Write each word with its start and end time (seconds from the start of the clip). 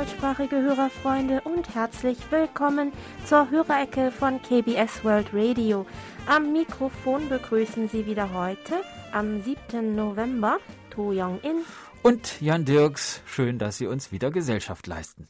Deutschsprachige 0.00 0.62
Hörerfreunde 0.62 1.42
und 1.42 1.74
herzlich 1.74 2.16
willkommen 2.30 2.90
zur 3.26 3.50
Hörerecke 3.50 4.10
von 4.10 4.40
KBS 4.40 5.04
World 5.04 5.26
Radio. 5.34 5.84
Am 6.26 6.54
Mikrofon 6.54 7.28
begrüßen 7.28 7.86
Sie 7.86 8.06
wieder 8.06 8.32
heute, 8.32 8.80
am 9.12 9.42
7. 9.42 9.94
November, 9.94 10.56
To 10.88 11.10
Young-in 11.12 11.66
und 12.02 12.40
Jan 12.40 12.64
Dirks. 12.64 13.20
Schön, 13.26 13.58
dass 13.58 13.76
Sie 13.76 13.86
uns 13.86 14.10
wieder 14.10 14.30
Gesellschaft 14.30 14.86
leisten. 14.86 15.28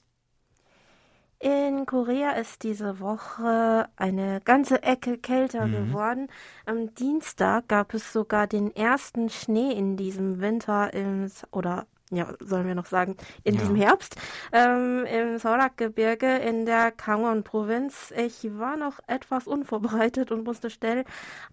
In 1.41 1.85
Korea 1.85 2.35
ist 2.35 2.63
diese 2.63 3.01
Woche 3.01 3.89
eine 3.97 4.41
ganze 4.45 4.85
Ecke 4.85 5.19
kälter 5.19 5.67
mhm. 5.67 5.73
geworden. 5.89 6.29
Am 6.65 6.95
Dienstag 6.95 7.67
gab 7.67 7.93
es 7.93 8.13
sogar 8.13 8.47
den 8.47 8.77
ersten 8.77 9.31
Schnee 9.31 9.73
in 9.73 9.97
diesem 9.97 10.41
Winter 10.41 10.95
im, 10.95 11.29
oder 11.51 11.89
ja, 12.11 12.35
sollen 12.41 12.67
wir 12.67 12.75
noch 12.75 12.87
sagen, 12.87 13.17
in 13.45 13.55
ja. 13.55 13.61
diesem 13.61 13.77
Herbst 13.77 14.17
ähm, 14.53 15.05
im 15.07 15.39
Sorak-Gebirge 15.39 16.37
in 16.39 16.67
der 16.67 16.91
Kangwon-Provinz. 16.91 18.13
Ich 18.17 18.59
war 18.59 18.77
noch 18.77 18.99
etwas 19.07 19.47
unvorbereitet 19.47 20.31
und 20.31 20.45
musste 20.45 20.71
schnell 20.71 21.05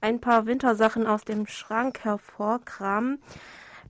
ein 0.01 0.19
paar 0.19 0.45
Wintersachen 0.45 1.05
aus 1.05 1.23
dem 1.23 1.47
Schrank 1.47 2.03
hervorkramen. 2.03 3.21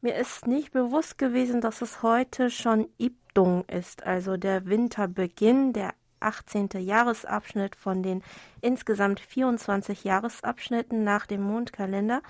Mir 0.02 0.16
ist 0.16 0.46
nicht 0.46 0.72
bewusst 0.72 1.18
gewesen, 1.18 1.62
dass 1.62 1.82
es 1.82 2.04
heute 2.04 2.50
schon 2.50 2.88
Ibdung 3.00 3.66
ist, 3.66 4.06
also 4.06 4.38
der 4.38 4.68
Winterbeginn, 4.68 5.74
der 5.74 5.94
18. 6.20 6.70
Jahresabschnitt 6.80 7.76
von 7.76 8.04
den 8.04 8.24
insgesamt 8.62 9.20
24 9.20 10.04
Jahresabschnitten 10.04 11.04
nach 11.04 11.26
dem 11.26 11.42
Mondkalender. 11.42 12.22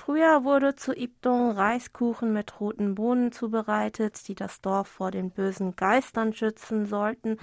Früher 0.00 0.44
wurde 0.44 0.76
zu 0.76 0.96
Ibdong 0.96 1.50
Reiskuchen 1.50 2.32
mit 2.32 2.58
roten 2.58 2.94
Bohnen 2.94 3.32
zubereitet, 3.32 4.26
die 4.28 4.34
das 4.34 4.62
Dorf 4.62 4.88
vor 4.88 5.10
den 5.10 5.30
bösen 5.30 5.76
Geistern 5.76 6.32
schützen 6.32 6.86
sollten, 6.86 7.36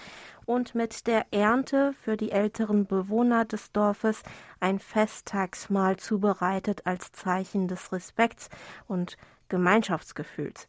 und 0.47 0.73
mit 0.73 1.05
der 1.05 1.28
Ernte 1.30 1.94
für 2.02 2.17
die 2.17 2.31
älteren 2.31 2.88
Bewohner 2.88 3.45
des 3.45 3.72
Dorfes 3.73 4.23
ein 4.59 4.80
Festtagsmahl 4.80 5.97
zubereitet 5.97 6.88
als 6.88 7.11
Zeichen 7.11 7.67
des 7.67 7.91
Respekts 7.91 8.50
und 8.88 9.17
Gemeinschaftsgefühls. 9.50 10.67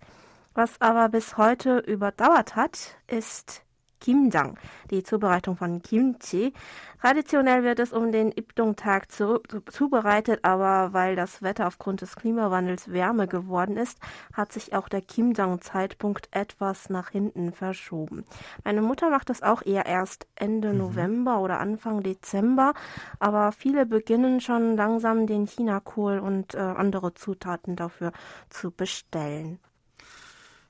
Was 0.53 0.83
aber 0.83 1.09
bis 1.09 1.39
heute 1.39 1.79
überdauert 1.79 2.55
hat, 2.55 2.99
ist 3.07 3.63
Kimjang, 4.01 4.59
die 4.91 5.03
Zubereitung 5.03 5.57
von 5.57 5.83
Kimchi. 5.83 6.53
Traditionell 7.01 7.63
wird 7.63 7.79
es 7.79 7.93
um 7.93 8.11
den 8.11 8.33
Ibdong-Tag 8.33 9.07
zubereitet, 9.13 10.41
aber 10.43 10.93
weil 10.93 11.15
das 11.15 11.43
Wetter 11.43 11.69
aufgrund 11.69 12.01
des 12.01 12.17
Klimawandels 12.17 12.91
wärmer 12.91 13.29
geworden 13.29 13.77
ist, 13.77 13.99
hat 14.33 14.53
sich 14.53 14.75
auch 14.75 14.89
der 14.89 15.03
Kimjang-Zeitpunkt 15.03 16.29
etwas 16.33 16.91
nach 16.91 17.11
hinten 17.11 17.53
verschoben. 17.53 18.25
Meine 18.65 18.83
Mutter 18.83 19.11
macht 19.11 19.31
das 19.31 19.43
auch 19.43 19.65
eher 19.65 19.87
erst 19.87 20.27
Ende 20.35 20.73
mhm. 20.73 20.79
November 20.79 21.39
oder 21.39 21.61
Anfang 21.61 22.03
Dezember, 22.03 22.75
aber 23.21 23.53
viele 23.53 23.87
beginnen 23.87 24.41
schon 24.41 24.77
langsam 24.77 25.27
den 25.27 25.47
Chinakohl 25.47 26.19
und 26.19 26.55
äh, 26.55 26.59
andere 26.59 27.15
Zutaten 27.15 27.77
dafür 27.77 28.13
zu 28.51 28.73
bestellen. 28.73 29.61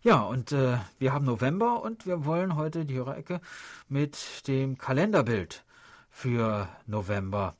Ja, 0.00 0.20
und 0.20 0.52
äh, 0.52 0.78
wir 1.00 1.12
haben 1.12 1.24
November 1.24 1.82
und 1.82 2.06
wir 2.06 2.24
wollen 2.24 2.54
heute 2.54 2.84
die 2.84 2.94
Hörerecke 2.94 3.40
mit 3.88 4.46
dem 4.46 4.78
Kalenderbild 4.78 5.64
für 6.08 6.68
November 6.86 7.56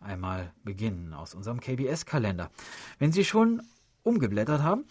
einmal 0.00 0.54
beginnen 0.64 1.12
aus 1.12 1.34
unserem 1.34 1.60
KBS-Kalender. 1.60 2.50
Wenn 2.98 3.12
Sie 3.12 3.26
schon 3.26 3.60
umgeblättert 4.04 4.62
haben, 4.62 4.86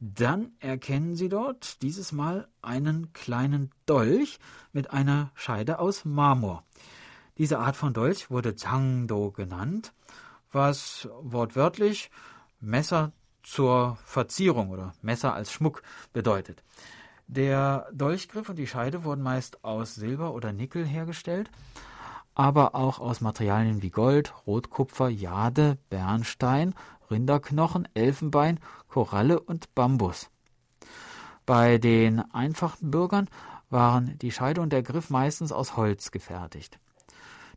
dann 0.00 0.52
erkennen 0.60 1.14
Sie 1.14 1.28
dort 1.28 1.82
dieses 1.82 2.12
Mal 2.12 2.48
einen 2.62 3.12
kleinen 3.12 3.70
Dolch 3.84 4.38
mit 4.72 4.90
einer 4.90 5.32
Scheide 5.34 5.78
aus 5.78 6.06
Marmor. 6.06 6.64
Diese 7.36 7.58
Art 7.58 7.76
von 7.76 7.92
Dolch 7.92 8.30
wurde 8.30 8.56
Zhangdo 8.56 9.30
genannt, 9.30 9.92
was 10.52 11.06
wortwörtlich 11.20 12.10
Messer 12.60 13.12
zur 13.46 13.96
Verzierung 14.04 14.70
oder 14.70 14.92
Messer 15.02 15.32
als 15.32 15.52
Schmuck 15.52 15.82
bedeutet. 16.12 16.64
Der 17.28 17.86
Dolchgriff 17.92 18.48
und 18.48 18.56
die 18.56 18.66
Scheide 18.66 19.04
wurden 19.04 19.22
meist 19.22 19.64
aus 19.64 19.94
Silber 19.94 20.34
oder 20.34 20.52
Nickel 20.52 20.84
hergestellt, 20.84 21.50
aber 22.34 22.74
auch 22.74 22.98
aus 22.98 23.20
Materialien 23.20 23.82
wie 23.82 23.90
Gold, 23.90 24.34
Rotkupfer, 24.46 25.08
Jade, 25.08 25.78
Bernstein, 25.90 26.74
Rinderknochen, 27.10 27.88
Elfenbein, 27.94 28.58
Koralle 28.88 29.40
und 29.40 29.74
Bambus. 29.74 30.28
Bei 31.46 31.78
den 31.78 32.20
einfachen 32.32 32.90
Bürgern 32.90 33.28
waren 33.70 34.18
die 34.18 34.32
Scheide 34.32 34.60
und 34.60 34.72
der 34.72 34.82
Griff 34.82 35.08
meistens 35.08 35.52
aus 35.52 35.76
Holz 35.76 36.10
gefertigt. 36.10 36.80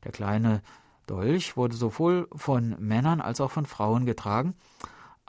Der 0.03 0.11
kleine 0.11 0.61
Dolch 1.07 1.57
wurde 1.57 1.75
sowohl 1.75 2.27
von 2.35 2.75
Männern 2.79 3.21
als 3.21 3.41
auch 3.41 3.51
von 3.51 3.65
Frauen 3.65 4.05
getragen, 4.05 4.53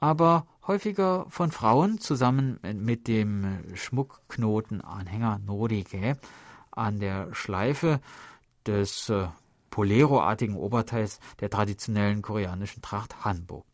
aber 0.00 0.46
häufiger 0.66 1.26
von 1.28 1.52
Frauen 1.52 1.98
zusammen 2.00 2.58
mit 2.74 3.06
dem 3.06 3.62
Schmuckknotenanhänger 3.74 5.38
Norige 5.38 6.18
an 6.70 7.00
der 7.00 7.34
Schleife 7.34 8.00
des 8.66 9.08
äh, 9.10 9.28
Polero-artigen 9.70 10.56
Oberteils 10.56 11.20
der 11.40 11.50
traditionellen 11.50 12.22
koreanischen 12.22 12.82
Tracht 12.82 13.24
Hanbok. 13.24 13.64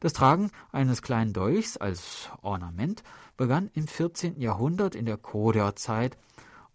Das 0.00 0.12
Tragen 0.12 0.50
eines 0.72 1.02
kleinen 1.02 1.32
Dolchs 1.32 1.76
als 1.76 2.30
Ornament 2.40 3.02
begann 3.36 3.70
im 3.74 3.86
14. 3.86 4.40
Jahrhundert 4.40 4.94
in 4.94 5.06
der 5.06 5.16
Korea-Zeit 5.16 6.16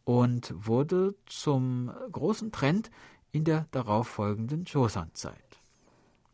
und 0.04 0.54
wurde 0.56 1.16
zum 1.26 1.92
großen 2.12 2.52
Trend 2.52 2.92
in 3.32 3.44
der 3.44 3.68
darauffolgenden 3.72 4.66
Joseon-Zeit. 4.66 5.65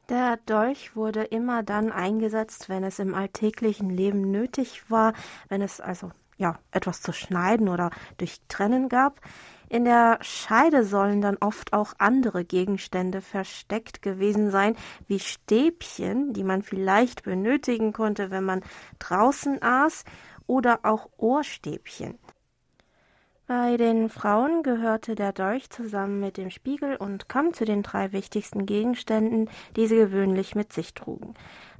Der 0.10 0.38
Dolch 0.46 0.96
wurde 0.96 1.24
immer 1.24 1.64
dann 1.64 1.92
eingesetzt, 1.92 2.70
wenn 2.70 2.84
es 2.84 3.00
im 3.00 3.16
alltäglichen 3.16 3.90
Leben 3.90 4.32
nötig 4.32 4.90
war, 4.90 5.14
wenn 5.48 5.62
es 5.62 5.80
also 5.80 6.12
ja 6.38 6.60
etwas 6.72 7.02
zu 7.02 7.14
schneiden 7.14 7.70
oder 7.70 7.92
durchtrennen 8.18 8.90
gab. 8.90 9.22
In 9.70 9.86
der 9.86 10.18
Scheide 10.22 10.84
sollen 10.84 11.22
dann 11.22 11.38
oft 11.38 11.72
auch 11.72 11.94
andere 11.98 12.44
Gegenstände 12.44 13.22
versteckt 13.22 14.02
gewesen 14.02 14.52
sein, 14.52 14.76
wie 15.08 15.20
Stäbchen, 15.20 16.34
die 16.34 16.44
man 16.44 16.62
vielleicht 16.62 17.24
benötigen 17.24 17.94
konnte, 17.94 18.32
wenn 18.32 18.44
man 18.44 18.64
draußen 19.00 19.64
aß, 19.64 20.04
oder 20.46 20.80
auch 20.84 21.08
Ohrstäbchen. 21.16 22.20
Bei 23.54 23.76
den 23.76 24.08
Frauen 24.08 24.64
gehörte 24.64 25.14
der 25.14 25.34
Dolch 25.34 25.70
zusammen 25.70 26.22
mit 26.22 26.38
dem 26.38 26.52
Spiegel 26.52 26.96
und 26.96 27.28
Kamm 27.28 27.54
zu 27.54 27.66
den 27.66 27.84
drei 27.84 28.14
wichtigsten 28.14 28.66
Gegenständen, 28.66 29.50
die 29.76 29.88
sie 29.88 29.98
gewöhnlich 29.98 30.56
mit 30.56 30.72
sich 30.72 30.94
trugen. 30.94 31.34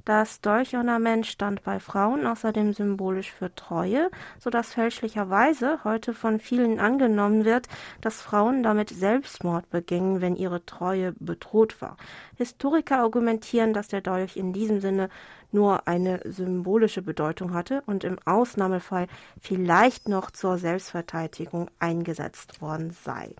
Das 0.04 0.40
Dolchornament 0.40 1.26
stand 1.26 1.62
bei 1.62 1.78
Frauen 1.78 2.26
außerdem 2.26 2.72
symbolisch 2.72 3.30
für 3.30 3.54
Treue, 3.54 4.10
so 4.40 4.50
dass 4.50 4.74
fälschlicherweise 4.74 5.78
heute 5.84 6.12
von 6.12 6.40
vielen 6.40 6.80
angenommen 6.80 7.44
wird, 7.44 7.68
dass 8.00 8.20
Frauen 8.20 8.64
damit 8.64 8.90
Selbstmord 8.90 9.70
begingen, 9.70 10.20
wenn 10.20 10.34
ihre 10.34 10.66
Treue 10.66 11.12
bedroht 11.20 11.80
war. 11.80 11.96
Historiker 12.36 12.98
argumentieren, 12.98 13.74
dass 13.74 13.86
der 13.86 14.00
Dolch 14.00 14.36
in 14.36 14.52
diesem 14.52 14.80
Sinne 14.80 15.08
nur 15.52 15.86
eine 15.86 16.20
symbolische 16.24 17.02
Bedeutung 17.02 17.54
hatte 17.54 17.84
und 17.86 18.02
im 18.02 18.18
Ausnahmefall 18.24 19.06
vielleicht 19.40 20.08
noch 20.08 20.32
zur 20.32 20.58
Selbstverteidigung 20.58 21.70
eingesetzt 21.78 22.60
worden 22.60 22.90
sei. 22.90 23.36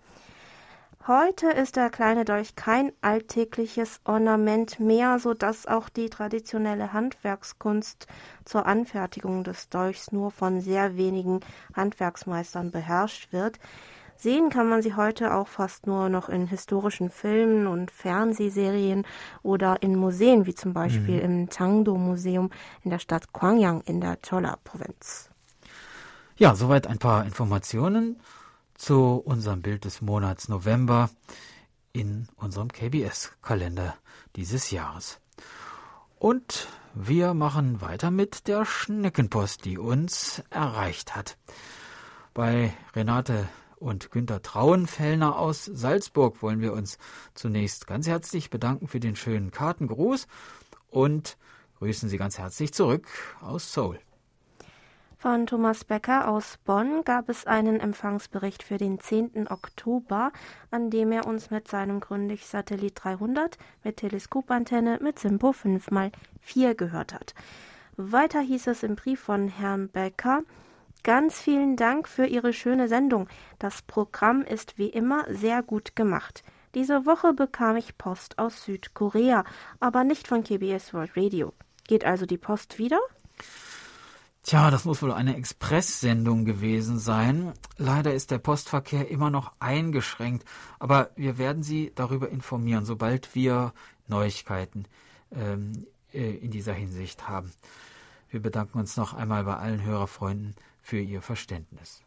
Heute 1.09 1.49
ist 1.49 1.75
der 1.75 1.91
kleine 1.91 2.25
Dolch 2.25 2.55
kein 2.55 2.93
alltägliches 3.01 4.01
Ornament 4.05 4.79
mehr, 4.79 5.19
so 5.19 5.35
dass 5.35 5.67
auch 5.67 5.89
die 5.89 6.09
traditionelle 6.09 6.93
Handwerkskunst 6.93 8.07
zur 8.45 8.67
Anfertigung 8.67 9.43
des 9.43 9.69
Dolchs 9.69 10.13
nur 10.13 10.31
von 10.31 10.61
sehr 10.61 10.97
wenigen 10.97 11.41
Handwerksmeistern 11.75 12.71
beherrscht 12.71 13.33
wird. 13.33 13.59
Sehen 14.15 14.49
kann 14.49 14.69
man 14.69 14.81
sie 14.81 14.95
heute 14.95 15.35
auch 15.35 15.49
fast 15.49 15.89
nur 15.89 16.09
noch 16.09 16.29
in 16.29 16.47
historischen 16.47 17.11
Filmen 17.11 17.67
und 17.67 17.91
Fernsehserien 17.91 19.05
oder 19.43 19.83
in 19.83 19.97
Museen, 19.97 20.47
wie 20.47 20.55
zum 20.55 20.73
Beispiel 20.73 21.17
mhm. 21.17 21.25
im 21.25 21.51
Changdo 21.51 21.97
Museum 21.97 22.51
in 22.85 22.91
der 22.91 23.01
Stadt 23.01 23.33
Gwangyang 23.33 23.81
in 23.87 24.01
der 24.01 24.19
Cholla-Provinz. 24.19 25.31
Ja, 26.37 26.55
soweit 26.55 26.87
ein 26.87 26.99
paar 26.99 27.25
Informationen 27.25 28.21
zu 28.75 29.23
unserem 29.25 29.63
Bild 29.63 29.85
des 29.85 30.01
Monats 30.01 30.49
November 30.49 31.11
in 31.93 32.29
unserem 32.37 32.69
KBS-Kalender 32.69 33.97
dieses 34.37 34.71
Jahres. 34.71 35.21
Und 36.19 36.69
wir 36.95 37.35
machen 37.35 37.81
weiter 37.81 38.11
mit 38.11 38.49
der 38.49 38.65
Schneckenpost, 38.65 39.65
die 39.65 39.79
uns 39.79 40.43
erreicht 40.51 41.17
hat. 41.17 41.37
Bei 42.35 42.73
Renate 42.95 43.49
und 43.77 44.11
Günter 44.11 44.43
Trauenfellner 44.43 45.39
aus 45.39 45.65
Salzburg 45.65 46.43
wollen 46.43 46.61
wir 46.61 46.73
uns 46.73 46.99
zunächst 47.35 47.87
ganz 47.87 48.07
herzlich 48.07 48.51
bedanken 48.51 48.89
für 48.89 49.01
den 49.01 49.17
schönen 49.17 49.51
Kartengruß 49.51 50.27
und 50.89 51.37
grüßen 51.79 52.09
Sie 52.09 52.17
ganz 52.17 52.39
herzlich 52.39 52.73
zurück 52.73 53.09
aus 53.41 53.73
Seoul. 53.73 53.99
Von 55.23 55.47
Thomas 55.47 55.85
Becker 55.85 56.27
aus 56.27 56.59
Bonn 56.65 57.05
gab 57.05 57.29
es 57.29 57.47
einen 57.47 57.79
Empfangsbericht 57.79 58.65
für 58.65 58.77
den 58.77 58.99
10. 58.99 59.47
Oktober, 59.49 60.33
an 60.73 60.91
dem 60.91 61.13
er 61.13 61.29
uns 61.29 61.49
mit 61.53 61.69
seinem 61.69 62.01
Gründlich 62.01 62.45
Satellit 62.45 62.95
300 62.97 63.57
mit 63.85 63.99
Teleskopantenne 63.99 64.99
mit 65.01 65.21
Simpo 65.21 65.51
5x4 65.51 66.75
gehört 66.75 67.15
hat. 67.15 67.37
Weiter 67.97 68.41
hieß 68.41 68.67
es 68.67 68.83
im 68.83 68.97
Brief 68.97 69.21
von 69.21 69.47
Herrn 69.47 69.91
Becker, 69.91 70.43
Ganz 71.05 71.41
vielen 71.41 71.77
Dank 71.77 72.09
für 72.09 72.27
Ihre 72.27 72.53
schöne 72.53 72.89
Sendung. 72.89 73.29
Das 73.61 73.83
Programm 73.83 74.43
ist 74.43 74.77
wie 74.77 74.89
immer 74.89 75.25
sehr 75.33 75.63
gut 75.63 75.95
gemacht. 75.95 76.43
Diese 76.75 77.07
Woche 77.07 77.33
bekam 77.33 77.77
ich 77.77 77.97
Post 77.97 78.41
aus 78.41 78.65
Südkorea, 78.65 79.45
aber 79.79 80.03
nicht 80.03 80.27
von 80.27 80.43
KBS 80.43 80.93
World 80.93 81.17
Radio. 81.17 81.53
Geht 81.87 82.05
also 82.05 82.27
die 82.27 82.39
Post 82.39 82.79
wieder? 82.79 82.99
Tja, 84.43 84.73
das 84.73 84.85
muss 84.85 85.03
wohl 85.03 85.13
eine 85.13 85.37
Expresssendung 85.37 86.45
gewesen 86.45 86.99
sein. 86.99 87.53
Leider 87.77 88.13
ist 88.13 88.33
der 88.33 88.39
Postverkehr 88.39 89.09
immer 89.09 89.31
noch 89.31 89.53
eingeschränkt, 89.61 90.45
aber 90.81 91.11
wir 91.15 91.39
werden 91.39 91.63
Sie 91.63 91.93
darüber 91.95 92.29
informieren, 92.29 92.85
sobald 92.85 93.37
wir 93.37 93.73
Neuigkeiten 94.09 94.87
ähm, 95.31 95.87
äh, 96.13 96.37
in 96.37 96.51
dieser 96.51 96.73
Hinsicht 96.73 97.29
haben. 97.29 97.53
Wir 98.31 98.41
bedanken 98.41 98.79
uns 98.79 98.97
noch 98.97 99.15
einmal 99.15 99.45
bei 99.45 99.57
allen 99.57 99.85
Hörerfreunden 99.85 100.57
für 100.81 100.99
Ihr 100.99 101.23
Verständnis. 101.23 102.03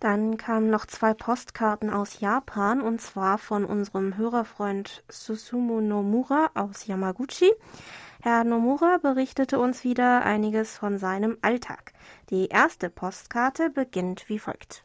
Dann 0.00 0.36
kamen 0.36 0.70
noch 0.70 0.86
zwei 0.86 1.14
Postkarten 1.14 1.90
aus 1.90 2.18
Japan 2.20 2.80
und 2.80 3.00
zwar 3.00 3.38
von 3.38 3.64
unserem 3.64 4.16
Hörerfreund 4.16 5.04
Susumu 5.08 5.80
Nomura 5.80 6.50
aus 6.54 6.86
Yamaguchi. 6.86 7.52
Herr 8.24 8.44
Nomura 8.44 8.98
berichtete 9.02 9.58
uns 9.58 9.82
wieder 9.82 10.24
einiges 10.24 10.78
von 10.78 10.96
seinem 10.96 11.38
Alltag. 11.42 11.92
Die 12.30 12.46
erste 12.46 12.88
Postkarte 12.88 13.68
beginnt 13.68 14.28
wie 14.28 14.38
folgt. 14.38 14.84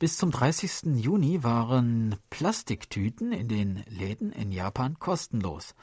Bis 0.00 0.16
zum 0.16 0.32
30. 0.32 0.96
Juni 0.96 1.44
waren 1.44 2.16
Plastiktüten 2.28 3.30
in 3.30 3.46
den 3.46 3.84
Läden 3.88 4.32
in 4.32 4.50
Japan 4.50 4.98
kostenlos. 4.98 5.76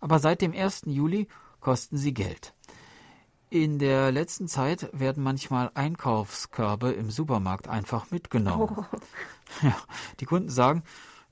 Aber 0.00 0.20
seit 0.20 0.42
dem 0.42 0.52
1. 0.52 0.82
Juli 0.86 1.26
kosten 1.58 1.96
sie 1.96 2.14
Geld. 2.14 2.54
In 3.48 3.80
der 3.80 4.12
letzten 4.12 4.46
Zeit 4.46 4.88
werden 4.92 5.24
manchmal 5.24 5.72
Einkaufskörbe 5.74 6.92
im 6.92 7.10
Supermarkt 7.10 7.66
einfach 7.66 8.12
mitgenommen. 8.12 8.76
Oh. 8.78 8.84
Ja, 9.62 9.74
die 10.20 10.26
Kunden 10.26 10.50
sagen, 10.50 10.84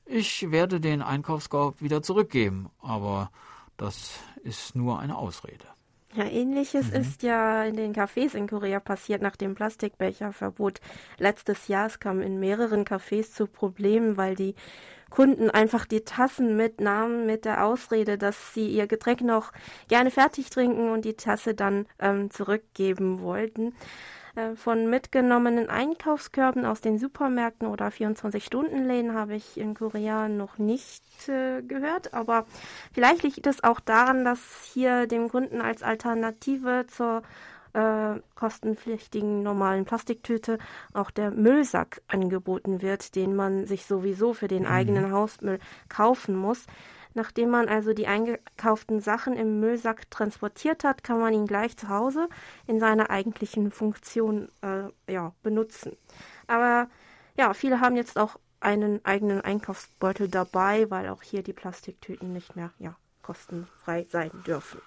ich 0.04 0.50
werde 0.50 0.80
den 0.80 1.00
Einkaufskorb 1.00 1.80
wieder 1.80 2.02
zurückgeben, 2.02 2.68
aber 2.80 3.30
das 3.78 4.18
ist 4.48 4.74
nur 4.74 4.98
eine 4.98 5.16
Ausrede. 5.16 5.64
Ja, 6.14 6.24
ähnliches 6.24 6.90
mhm. 6.90 7.00
ist 7.00 7.22
ja 7.22 7.64
in 7.64 7.76
den 7.76 7.94
Cafés 7.94 8.34
in 8.34 8.48
Korea 8.48 8.80
passiert 8.80 9.20
nach 9.20 9.36
dem 9.36 9.54
Plastikbecherverbot 9.54 10.80
letztes 11.18 11.68
Jahr. 11.68 11.86
Es 11.86 12.00
kam 12.00 12.22
in 12.22 12.40
mehreren 12.40 12.84
Cafés 12.84 13.32
zu 13.32 13.46
Problemen, 13.46 14.16
weil 14.16 14.34
die 14.34 14.54
Kunden 15.10 15.50
einfach 15.50 15.84
die 15.86 16.00
Tassen 16.00 16.56
mitnahmen 16.56 17.26
mit 17.26 17.44
der 17.44 17.64
Ausrede, 17.64 18.18
dass 18.18 18.54
sie 18.54 18.68
ihr 18.68 18.86
Getränk 18.86 19.20
noch 19.20 19.52
gerne 19.88 20.10
fertig 20.10 20.50
trinken 20.50 20.90
und 20.90 21.04
die 21.04 21.14
Tasse 21.14 21.54
dann 21.54 21.86
ähm, 21.98 22.30
zurückgeben 22.30 23.20
wollten. 23.20 23.74
Äh, 24.38 24.56
von 24.56 24.88
mitgenommenen 24.88 25.68
Einkaufskörben 25.68 26.64
aus 26.64 26.80
den 26.80 26.98
Supermärkten 26.98 27.66
oder 27.66 27.88
24-Stunden-Läden 27.88 29.14
habe 29.14 29.34
ich 29.34 29.58
in 29.58 29.74
Korea 29.74 30.28
noch 30.28 30.58
nicht 30.58 31.28
äh, 31.28 31.62
gehört, 31.62 32.14
aber 32.14 32.46
vielleicht 32.92 33.22
liegt 33.22 33.46
es 33.46 33.64
auch 33.64 33.80
daran, 33.80 34.24
dass 34.24 34.38
hier 34.72 35.06
dem 35.06 35.28
Kunden 35.28 35.60
als 35.60 35.82
Alternative 35.82 36.86
zur 36.86 37.22
äh, 37.72 38.20
kostenpflichtigen 38.34 39.42
normalen 39.42 39.84
Plastiktüte 39.84 40.58
auch 40.94 41.10
der 41.10 41.30
Müllsack 41.30 42.02
angeboten 42.06 42.80
wird, 42.80 43.16
den 43.16 43.34
man 43.34 43.66
sich 43.66 43.86
sowieso 43.86 44.34
für 44.34 44.48
den 44.48 44.62
mhm. 44.62 44.68
eigenen 44.68 45.12
Hausmüll 45.12 45.58
kaufen 45.88 46.36
muss. 46.36 46.66
Nachdem 47.14 47.50
man 47.50 47.68
also 47.68 47.92
die 47.92 48.06
eingekauften 48.06 49.00
Sachen 49.00 49.34
im 49.36 49.60
Müllsack 49.60 50.10
transportiert 50.10 50.84
hat, 50.84 51.02
kann 51.02 51.18
man 51.18 51.32
ihn 51.32 51.46
gleich 51.46 51.76
zu 51.76 51.88
Hause 51.88 52.28
in 52.66 52.80
seiner 52.80 53.10
eigentlichen 53.10 53.70
Funktion 53.70 54.48
äh, 54.62 55.12
ja, 55.12 55.32
benutzen. 55.42 55.96
Aber 56.46 56.88
ja, 57.36 57.54
viele 57.54 57.80
haben 57.80 57.96
jetzt 57.96 58.18
auch 58.18 58.38
einen 58.60 59.04
eigenen 59.04 59.40
Einkaufsbeutel 59.40 60.28
dabei, 60.28 60.90
weil 60.90 61.08
auch 61.08 61.22
hier 61.22 61.42
die 61.42 61.52
Plastiktüten 61.52 62.32
nicht 62.32 62.56
mehr 62.56 62.72
ja, 62.78 62.96
kostenfrei 63.22 64.06
sein 64.10 64.30
dürfen. 64.46 64.80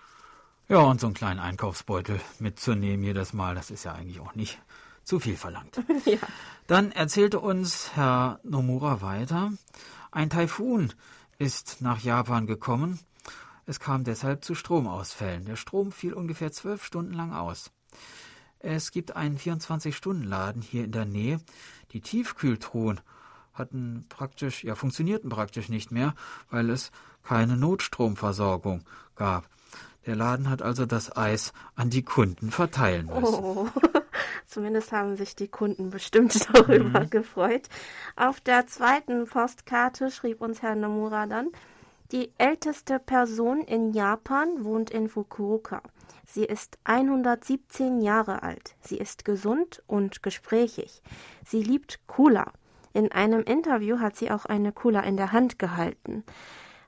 Ja, 0.68 0.80
und 0.80 1.02
so 1.02 1.08
einen 1.08 1.14
kleinen 1.14 1.40
Einkaufsbeutel 1.40 2.20
mitzunehmen 2.40 3.04
jedes 3.04 3.34
Mal, 3.34 3.56
das 3.56 3.72
ist 3.72 3.84
ja 3.84 3.94
eigentlich 3.94 4.20
auch 4.20 4.36
nicht 4.36 4.60
zu 5.04 5.20
viel 5.20 5.36
verlangt. 5.36 5.82
ja. 6.06 6.18
Dann 6.68 6.92
erzählte 6.92 7.40
uns 7.40 7.92
Herr 7.96 8.40
Nomura 8.44 9.02
weiter, 9.02 9.52
ein 10.12 10.30
Taifun 10.30 10.94
ist 11.42 11.82
nach 11.82 12.00
Japan 12.00 12.46
gekommen. 12.46 13.00
Es 13.66 13.80
kam 13.80 14.04
deshalb 14.04 14.46
zu 14.46 14.54
Stromausfällen. 14.54 15.46
Der 15.46 15.56
Strom 15.56 15.92
fiel 15.92 16.14
ungefähr 16.14 16.52
zwölf 16.52 16.86
Stunden 16.86 17.14
lang 17.14 17.34
aus. 17.34 17.72
Es 18.60 18.92
gibt 18.92 19.16
einen 19.16 19.40
24-Stunden-Laden 19.40 20.62
hier 20.62 20.84
in 20.84 20.92
der 20.92 21.06
Nähe. 21.06 21.42
Die 21.94 22.02
Tiefkühltruhen 22.02 23.02
hatten 23.54 24.06
praktisch, 24.08 24.64
ja, 24.64 24.76
funktionierten 24.76 25.32
praktisch 25.32 25.68
nicht 25.68 25.92
mehr, 25.92 26.14
weil 26.52 26.70
es 26.70 26.92
keine 27.24 27.58
Notstromversorgung 27.58 28.84
gab. 29.16 29.50
Der 30.06 30.16
Laden 30.16 30.50
hat 30.50 30.62
also 30.62 30.86
das 30.86 31.16
Eis 31.16 31.54
an 31.76 31.90
die 31.90 32.04
Kunden 32.04 32.52
verteilen 32.52 33.08
müssen. 33.08 33.44
Oh. 33.44 33.68
Zumindest 34.48 34.92
haben 34.92 35.16
sich 35.16 35.36
die 35.36 35.48
Kunden 35.48 35.92
bestimmt 35.92 36.36
darüber 36.54 37.02
mhm. 37.02 37.10
gefreut. 37.10 37.70
Auf 38.16 38.42
der 38.42 38.68
zweiten 38.68 39.26
Postkarte 39.26 40.12
schrieb 40.12 40.42
uns 40.42 40.62
Herr 40.62 40.76
Nomura 40.76 41.28
dann, 41.28 41.50
die 42.12 42.34
älteste 42.38 43.00
Person 43.00 43.62
in 43.62 43.94
Japan 43.94 44.66
wohnt 44.66 44.90
in 44.90 45.08
Fukuoka. 45.08 45.82
Sie 46.26 46.44
ist 46.44 46.78
117 46.84 48.02
Jahre 48.02 48.44
alt. 48.44 48.76
Sie 48.82 48.98
ist 48.98 49.24
gesund 49.24 49.82
und 49.88 50.22
gesprächig. 50.22 51.02
Sie 51.46 51.64
liebt 51.64 52.06
Cola. 52.08 52.52
In 52.94 53.12
einem 53.12 53.44
Interview 53.44 54.00
hat 54.00 54.18
sie 54.18 54.32
auch 54.32 54.46
eine 54.46 54.74
Cola 54.74 55.02
in 55.02 55.16
der 55.16 55.32
Hand 55.32 55.60
gehalten. 55.60 56.26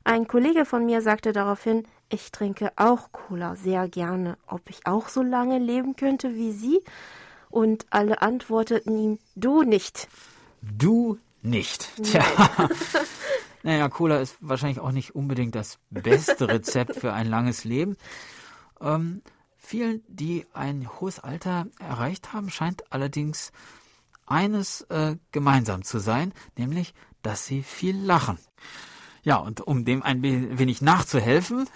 Ein 0.03 0.27
Kollege 0.27 0.65
von 0.65 0.85
mir 0.85 1.01
sagte 1.01 1.31
daraufhin, 1.31 1.88
ich 2.10 2.31
trinke 2.31 2.72
auch 2.75 3.12
Cola 3.12 3.55
sehr 3.55 3.88
gerne, 3.88 4.38
ob 4.48 4.69
ich 4.69 4.86
auch 4.86 5.10
so 5.10 5.22
lange 5.22 5.60
leben 5.60 5.95
könnte 5.95 6.36
wie 6.36 6.51
Sie? 6.51 6.81
Und 7.50 7.86
alle 7.91 8.22
antworteten 8.22 8.98
ihm, 8.98 9.19
du 9.36 9.63
nicht. 9.63 10.07
Du 10.62 11.19
nicht. 11.41 11.91
Tja. 12.03 12.24
naja, 13.63 13.89
Cola 13.89 14.19
ist 14.19 14.38
wahrscheinlich 14.39 14.79
auch 14.79 14.91
nicht 14.91 15.13
unbedingt 15.15 15.55
das 15.55 15.77
beste 15.89 16.48
Rezept 16.48 16.95
für 16.95 17.13
ein 17.13 17.27
langes 17.27 17.63
Leben. 17.63 17.98
Ähm, 18.81 19.22
vielen, 19.57 20.03
die 20.07 20.45
ein 20.53 20.89
hohes 21.00 21.19
Alter 21.19 21.67
erreicht 21.79 22.33
haben, 22.33 22.50
scheint 22.50 22.91
allerdings 22.91 23.51
eines 24.25 24.81
äh, 24.89 25.17
gemeinsam 25.31 25.83
zu 25.83 26.00
sein, 26.00 26.33
nämlich, 26.57 26.93
dass 27.22 27.45
sie 27.45 27.63
viel 27.63 27.98
lachen. 27.98 28.39
Ja, 29.23 29.37
und 29.37 29.61
um 29.61 29.85
dem 29.85 30.03
ein 30.03 30.21
wenig 30.21 30.81
nachzuhelfen, 30.81 31.69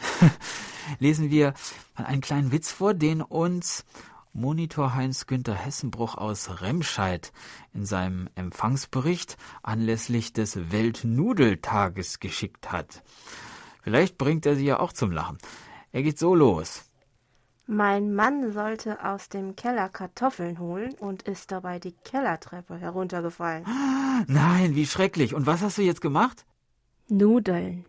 lesen 1.00 1.32
wir 1.32 1.54
einen 1.96 2.22
kleinen 2.22 2.52
Witz 2.52 2.72
vor, 2.72 2.94
den 2.94 3.22
uns 3.22 3.86
Monitor 4.34 4.94
Heinz-Günther 4.94 5.56
Hessenbruch 5.56 6.16
aus 6.16 6.62
Remscheid 6.62 7.32
in 7.74 7.86
seinem 7.86 8.30
Empfangsbericht 8.36 9.38
anlässlich 9.64 10.34
des 10.34 10.72
Weltnudeltages 10.72 12.20
geschickt 12.20 12.72
hat. 12.72 13.02
Vielleicht 13.82 14.18
bringt 14.18 14.46
er 14.46 14.56
sie 14.56 14.66
ja 14.66 14.80
auch 14.80 14.94
zum 14.94 15.12
Lachen. 15.12 15.38
Er 15.92 16.04
geht 16.04 16.20
so 16.20 16.36
los. 16.36 16.84
Mein 17.66 18.14
Mann 18.14 18.52
sollte 18.52 19.04
aus 19.04 19.30
dem 19.30 19.56
Keller 19.56 19.90
Kartoffeln 19.90 20.60
holen 20.60 20.94
und 21.00 21.24
ist 21.24 21.52
dabei 21.52 21.80
die 21.80 21.96
Kellertreppe 22.04 22.78
heruntergefallen. 22.78 23.66
Nein, 24.28 24.76
wie 24.76 24.86
schrecklich. 24.86 25.34
Und 25.34 25.46
was 25.48 25.62
hast 25.62 25.78
du 25.78 25.82
jetzt 25.82 26.02
gemacht? 26.02 26.46
Nudeln. 27.10 27.86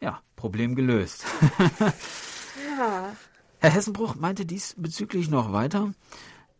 Ja, 0.00 0.20
Problem 0.36 0.74
gelöst. 0.74 1.24
ja. 2.78 3.12
Herr 3.58 3.70
Hessenbruch 3.70 4.14
meinte 4.14 4.46
diesbezüglich 4.46 5.30
noch 5.30 5.52
weiter. 5.52 5.92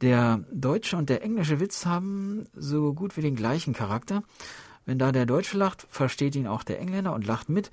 Der 0.00 0.44
deutsche 0.52 0.96
und 0.96 1.08
der 1.08 1.22
englische 1.22 1.60
Witz 1.60 1.86
haben 1.86 2.46
so 2.54 2.94
gut 2.94 3.16
wie 3.16 3.22
den 3.22 3.36
gleichen 3.36 3.74
Charakter. 3.74 4.22
Wenn 4.84 4.98
da 4.98 5.12
der 5.12 5.26
Deutsche 5.26 5.58
lacht, 5.58 5.86
versteht 5.90 6.34
ihn 6.36 6.46
auch 6.46 6.62
der 6.62 6.80
Engländer 6.80 7.14
und 7.14 7.26
lacht 7.26 7.48
mit. 7.48 7.70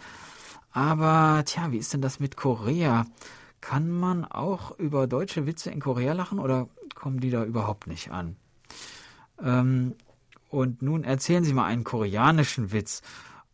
Aber, 0.71 1.43
tja, 1.45 1.71
wie 1.71 1.77
ist 1.77 1.93
denn 1.93 2.01
das 2.01 2.19
mit 2.19 2.37
Korea? 2.37 3.05
Kann 3.61 3.89
man 3.89 4.23
auch 4.25 4.77
über 4.77 5.07
deutsche 5.07 5.45
Witze 5.45 5.71
in 5.71 5.79
Korea 5.79 6.13
lachen 6.13 6.39
oder 6.39 6.69
kommen 6.95 7.19
die 7.19 7.31
da 7.31 7.43
überhaupt 7.43 7.87
nicht 7.87 8.11
an? 8.11 8.35
Ähm, 9.41 9.95
und 10.49 10.81
nun 10.81 11.03
erzählen 11.03 11.43
Sie 11.43 11.53
mal 11.53 11.65
einen 11.65 11.83
koreanischen 11.83 12.71
Witz 12.71 13.01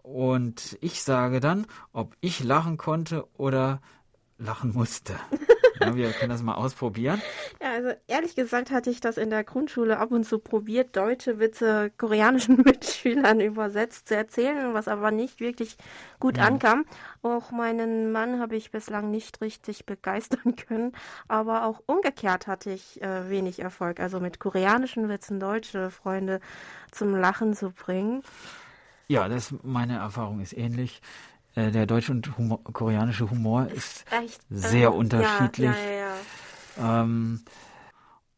und 0.03 0.77
ich 0.81 1.01
sage 1.01 1.39
dann, 1.39 1.65
ob 1.91 2.15
ich 2.21 2.43
lachen 2.43 2.77
konnte 2.77 3.27
oder 3.35 3.81
lachen 4.37 4.73
musste. 4.73 5.15
Ja, 5.79 5.95
wir 5.95 6.11
können 6.11 6.29
das 6.29 6.43
mal 6.43 6.53
ausprobieren. 6.53 7.21
Ja, 7.61 7.71
also 7.71 7.89
ehrlich 8.07 8.35
gesagt 8.35 8.71
hatte 8.71 8.89
ich 8.89 9.01
das 9.01 9.17
in 9.17 9.29
der 9.31 9.43
Grundschule 9.43 9.97
ab 9.97 10.11
und 10.11 10.23
zu 10.23 10.39
probiert, 10.39 10.95
deutsche 10.95 11.39
Witze 11.39 11.91
koreanischen 11.97 12.57
Mitschülern 12.63 13.39
übersetzt 13.39 14.07
zu 14.07 14.15
erzählen, 14.15 14.73
was 14.73 14.87
aber 14.87 15.11
nicht 15.11 15.39
wirklich 15.39 15.77
gut 16.19 16.37
ja. 16.37 16.43
ankam. 16.43 16.85
Auch 17.21 17.51
meinen 17.51 18.11
Mann 18.11 18.39
habe 18.39 18.55
ich 18.55 18.71
bislang 18.71 19.09
nicht 19.09 19.41
richtig 19.41 19.85
begeistern 19.85 20.55
können, 20.67 20.93
aber 21.27 21.65
auch 21.65 21.81
umgekehrt 21.85 22.47
hatte 22.47 22.69
ich 22.69 23.01
äh, 23.01 23.29
wenig 23.29 23.59
Erfolg, 23.59 23.99
also 23.99 24.19
mit 24.19 24.39
koreanischen 24.39 25.09
Witzen 25.09 25.39
deutsche 25.39 25.89
Freunde 25.89 26.39
zum 26.91 27.15
Lachen 27.15 27.55
zu 27.55 27.71
bringen. 27.71 28.21
Ja, 29.07 29.27
das 29.27 29.53
meine 29.63 29.97
Erfahrung 29.97 30.39
ist 30.39 30.53
ähnlich. 30.53 31.01
Äh, 31.55 31.71
der 31.71 31.85
deutsche 31.85 32.11
und 32.11 32.37
Humor, 32.37 32.63
koreanische 32.63 33.29
Humor 33.29 33.67
ist 33.67 34.05
Echt? 34.11 34.41
sehr 34.49 34.89
äh, 34.89 34.93
unterschiedlich. 34.93 35.75
Ja, 35.75 35.91
ja, 35.91 36.15
ja. 36.77 37.01
Ähm, 37.03 37.41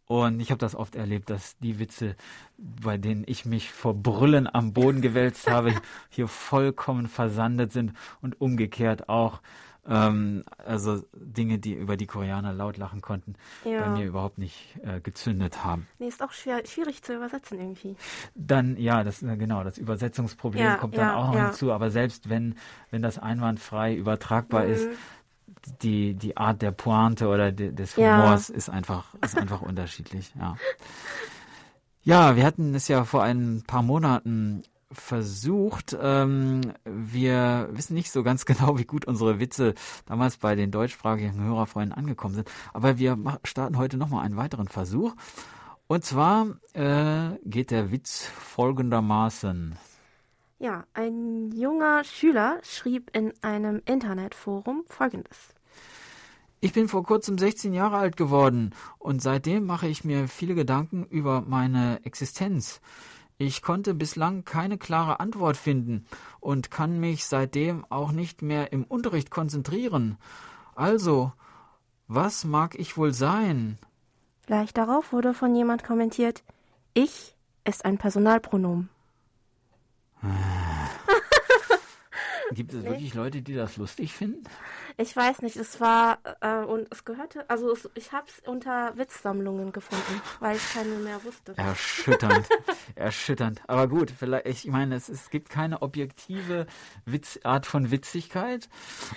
und 0.07 0.39
ich 0.39 0.51
habe 0.51 0.59
das 0.59 0.75
oft 0.75 0.95
erlebt, 0.95 1.29
dass 1.29 1.57
die 1.57 1.79
Witze, 1.79 2.15
bei 2.57 2.97
denen 2.97 3.23
ich 3.25 3.45
mich 3.45 3.71
vor 3.71 3.95
Brüllen 3.95 4.47
am 4.53 4.73
Boden 4.73 5.01
gewälzt 5.01 5.49
habe, 5.49 5.73
hier 6.09 6.27
vollkommen 6.27 7.07
versandet 7.07 7.71
sind 7.71 7.93
und 8.21 8.39
umgekehrt 8.39 9.09
auch. 9.09 9.41
Ähm, 9.87 10.43
also 10.57 11.03
Dinge, 11.13 11.59
die 11.59 11.73
über 11.73 11.95
die 11.95 12.07
Koreaner 12.07 12.53
laut 12.53 12.77
lachen 12.77 13.01
konnten, 13.01 13.35
ja. 13.63 13.81
bei 13.81 13.89
mir 13.89 14.05
überhaupt 14.05 14.39
nicht 14.39 14.77
äh, 14.83 14.99
gezündet 14.99 15.63
haben. 15.63 15.87
Nee, 15.99 16.07
ist 16.07 16.23
auch 16.23 16.31
schwer, 16.31 16.65
schwierig 16.65 17.03
zu 17.03 17.15
übersetzen 17.15 17.59
irgendwie. 17.59 17.95
Dann, 18.33 18.77
ja, 18.77 19.03
das 19.03 19.21
äh, 19.21 19.37
genau, 19.37 19.63
das 19.63 19.77
Übersetzungsproblem 19.77 20.63
ja, 20.63 20.75
kommt 20.75 20.97
dann 20.97 21.09
ja, 21.09 21.15
auch 21.15 21.33
noch 21.33 21.39
hinzu, 21.39 21.71
aber 21.71 21.91
selbst 21.91 22.29
wenn, 22.29 22.55
wenn 22.89 23.03
das 23.03 23.19
einwandfrei 23.19 23.95
übertragbar 23.95 24.65
mhm. 24.65 24.71
ist, 24.71 24.87
die, 25.81 26.15
die 26.15 26.37
Art 26.37 26.61
der 26.61 26.71
Pointe 26.71 27.27
oder 27.27 27.51
de, 27.51 27.71
des 27.71 27.97
Humors 27.97 28.49
ist 28.49 28.69
einfach, 28.69 29.13
ist 29.23 29.37
einfach 29.37 29.61
unterschiedlich, 29.61 30.33
ja. 30.39 30.55
Ja, 32.01 32.35
wir 32.35 32.45
hatten 32.45 32.75
es 32.75 32.87
ja 32.87 33.03
vor 33.03 33.23
ein 33.23 33.63
paar 33.65 33.81
Monaten 33.81 34.63
versucht. 34.91 35.95
Ähm, 35.99 36.61
wir 36.83 37.69
wissen 37.71 37.93
nicht 37.93 38.11
so 38.11 38.23
ganz 38.23 38.45
genau, 38.45 38.77
wie 38.77 38.85
gut 38.85 39.05
unsere 39.05 39.39
Witze 39.39 39.73
damals 40.05 40.37
bei 40.37 40.55
den 40.55 40.71
deutschsprachigen 40.71 41.43
Hörerfreunden 41.43 41.97
angekommen 41.97 42.35
sind. 42.35 42.51
Aber 42.73 42.97
wir 42.97 43.17
starten 43.43 43.77
heute 43.77 43.97
nochmal 43.97 44.25
einen 44.25 44.37
weiteren 44.37 44.67
Versuch. 44.67 45.15
Und 45.87 46.03
zwar 46.03 46.47
äh, 46.73 47.37
geht 47.43 47.71
der 47.71 47.91
Witz 47.91 48.25
folgendermaßen. 48.25 49.77
Ja, 50.57 50.85
ein 50.93 51.51
junger 51.51 52.03
Schüler 52.03 52.59
schrieb 52.63 53.15
in 53.15 53.33
einem 53.41 53.81
Internetforum 53.85 54.83
Folgendes. 54.87 55.55
Ich 56.61 56.73
bin 56.73 56.87
vor 56.87 57.03
kurzem 57.03 57.37
16 57.37 57.73
Jahre 57.73 57.97
alt 57.97 58.17
geworden 58.17 58.73
und 58.97 59.21
seitdem 59.21 59.65
mache 59.65 59.87
ich 59.87 60.03
mir 60.03 60.27
viele 60.27 60.55
Gedanken 60.55 61.03
über 61.03 61.41
meine 61.41 61.99
Existenz. 62.03 62.81
Ich 63.37 63.61
konnte 63.61 63.93
bislang 63.93 64.45
keine 64.45 64.77
klare 64.77 65.19
Antwort 65.19 65.57
finden 65.57 66.05
und 66.39 66.71
kann 66.71 66.99
mich 66.99 67.25
seitdem 67.25 67.85
auch 67.89 68.11
nicht 68.11 68.41
mehr 68.41 68.71
im 68.71 68.85
Unterricht 68.85 69.29
konzentrieren. 69.29 70.17
Also, 70.73 71.33
was 72.07 72.45
mag 72.45 72.75
ich 72.79 72.97
wohl 72.97 73.13
sein? 73.13 73.77
Gleich 74.45 74.73
darauf 74.73 75.11
wurde 75.11 75.33
von 75.33 75.55
jemand 75.55 75.83
kommentiert, 75.83 76.43
ich 76.93 77.35
ist 77.65 77.83
ein 77.83 77.97
Personalpronomen. 77.97 78.89
Gibt 82.51 82.73
es 82.73 82.83
nee. 82.83 82.89
wirklich 82.89 83.13
Leute, 83.13 83.41
die 83.41 83.53
das 83.53 83.77
lustig 83.77 84.13
finden? 84.13 84.43
Ich 84.97 85.15
weiß 85.15 85.41
nicht, 85.41 85.55
es 85.55 85.81
war 85.81 86.19
äh, 86.41 86.63
und 86.63 86.87
es 86.91 87.03
gehörte, 87.03 87.49
also 87.49 87.71
es, 87.71 87.89
ich 87.95 88.11
habe 88.11 88.27
es 88.27 88.47
unter 88.47 88.95
Witzsammlungen 88.97 89.71
gefunden, 89.71 90.21
weil 90.39 90.55
ich 90.55 90.73
keine 90.73 90.95
mehr 90.95 91.23
wusste. 91.23 91.53
Erschütternd, 91.57 92.47
erschütternd. 92.95 93.61
Aber 93.67 93.87
gut, 93.87 94.11
vielleicht, 94.11 94.45
ich 94.45 94.65
meine, 94.67 94.95
es, 94.95 95.09
es 95.09 95.29
gibt 95.29 95.49
keine 95.49 95.81
objektive 95.81 96.67
Witz, 97.05 97.39
Art 97.43 97.65
von 97.65 97.91
Witzigkeit. 97.91 98.69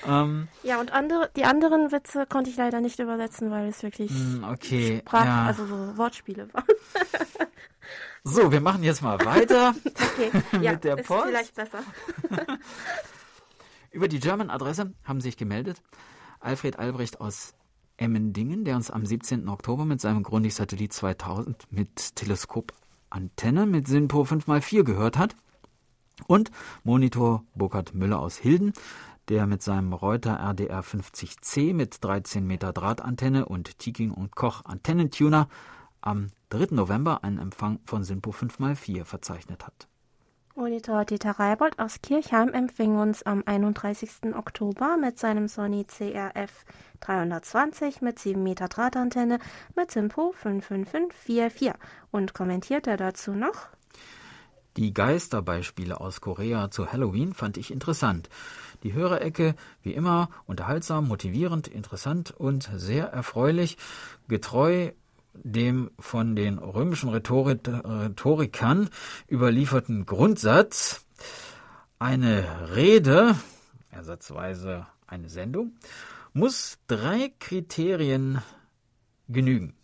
Ähm, 0.07 0.49
ja, 0.63 0.81
und 0.81 0.93
andere, 0.93 1.31
die 1.37 1.45
anderen 1.45 1.93
Witze 1.93 2.27
konnte 2.27 2.51
ich 2.51 2.57
leider 2.57 2.81
nicht 2.81 2.99
übersetzen, 2.99 3.51
weil 3.51 3.69
es 3.69 3.83
wirklich 3.83 4.11
hm, 4.11 4.45
okay, 4.51 5.03
Sprach, 5.07 5.25
ja. 5.25 5.47
also 5.47 5.67
so 5.67 5.97
Wortspiele 5.97 6.49
waren. 6.53 6.65
So, 8.25 8.53
wir 8.53 8.61
machen 8.61 8.83
jetzt 8.83 9.03
mal 9.03 9.19
weiter 9.25 9.75
okay, 9.85 10.31
mit 10.53 10.63
ja, 10.63 10.75
der 10.75 10.97
Post. 10.97 11.25
Ist 11.25 11.29
vielleicht 11.29 11.55
besser. 11.55 11.79
Über 13.90 14.09
die 14.09 14.21
German-Adresse 14.21 14.92
haben 15.04 15.21
sich 15.21 15.37
gemeldet 15.37 15.83
Alfred 16.40 16.78
Albrecht 16.78 17.21
aus 17.21 17.54
Emmendingen, 17.97 18.64
der 18.64 18.76
uns 18.76 18.90
am 18.90 19.04
17. 19.04 19.49
Oktober 19.49 19.85
mit 19.85 20.00
seinem 20.00 20.23
Grundig-Satellit 20.23 20.92
2000 20.92 21.66
mit 21.73 22.14
Teleskopantenne 22.14 23.66
mit 23.66 23.88
SINPO 23.88 24.23
5x4 24.23 24.85
gehört 24.85 25.18
hat. 25.18 25.37
Und 26.26 26.50
Monitor 26.85 27.45
Burkhard 27.54 27.95
Müller 27.95 28.21
aus 28.21 28.37
Hilden, 28.37 28.73
der 29.28 29.47
mit 29.47 29.62
seinem 29.62 29.92
Reuter 29.92 30.38
RDR 30.38 30.83
50C 30.83 31.75
mit 31.75 32.04
13 32.04 32.47
Meter 32.47 32.73
Drahtantenne 32.73 33.47
und 33.47 33.78
Tiking 33.78 34.11
und 34.11 34.37
Koch 34.37 34.64
Antennentuner 34.64 35.49
am 36.00 36.28
3. 36.50 36.75
November 36.75 37.25
einen 37.25 37.38
Empfang 37.38 37.80
von 37.85 38.04
SINPO 38.04 38.30
5x4 38.30 39.04
verzeichnet 39.04 39.66
hat. 39.66 39.88
Monitor 40.59 41.05
Dieter 41.05 41.38
Reibold 41.38 41.79
aus 41.79 42.03
Kirchheim 42.03 42.49
empfing 42.49 42.97
uns 42.97 43.23
am 43.23 43.45
31. 43.47 44.35
Oktober 44.35 44.97
mit 44.97 45.17
seinem 45.17 45.47
Sony 45.47 45.85
CRF 45.85 46.65
320 46.99 48.03
mit 48.03 48.19
7 48.19 48.43
Meter 48.43 48.67
Drahtantenne 48.67 49.38
mit 49.77 49.93
Simpo 49.93 50.33
55544 50.33 51.75
und 52.11 52.35
kommentierte 52.35 52.97
dazu 52.97 53.35
noch 53.35 53.69
Die 54.77 54.93
Geisterbeispiele 54.93 56.00
aus 56.00 56.21
Korea 56.21 56.73
zu 56.73 56.91
Halloween 56.91 57.35
fand 57.35 57.57
ich 57.57 57.71
interessant. 57.71 58.29
Die 58.83 58.95
Hörerecke 58.95 59.55
wie 59.85 59.95
immer 59.95 60.29
unterhaltsam, 60.47 61.07
motivierend, 61.07 61.69
interessant 61.69 62.33
und 62.33 62.69
sehr 62.75 63.07
erfreulich, 63.07 63.77
getreu 64.27 64.91
dem 65.42 65.90
von 65.99 66.37
den 66.37 66.59
römischen 66.59 67.09
Rhetorikern 67.09 68.88
überlieferten 69.30 70.07
Grundsatz, 70.07 71.04
eine 71.99 72.75
Rede, 72.75 73.35
ersatzweise 73.90 74.87
eine 75.07 75.28
Sendung, 75.28 75.73
muss 76.33 76.78
drei 76.87 77.33
Kriterien 77.38 78.42
genügen. 79.28 79.75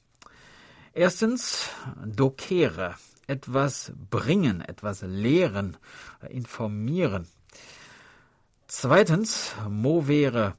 Erstens, 0.93 1.69
dokere, 2.05 2.95
etwas 3.27 3.93
bringen, 4.11 4.61
etwas 4.61 5.03
lehren, 5.03 5.77
informieren. 6.29 7.27
Zweitens, 8.69 9.55
movere, 9.69 10.55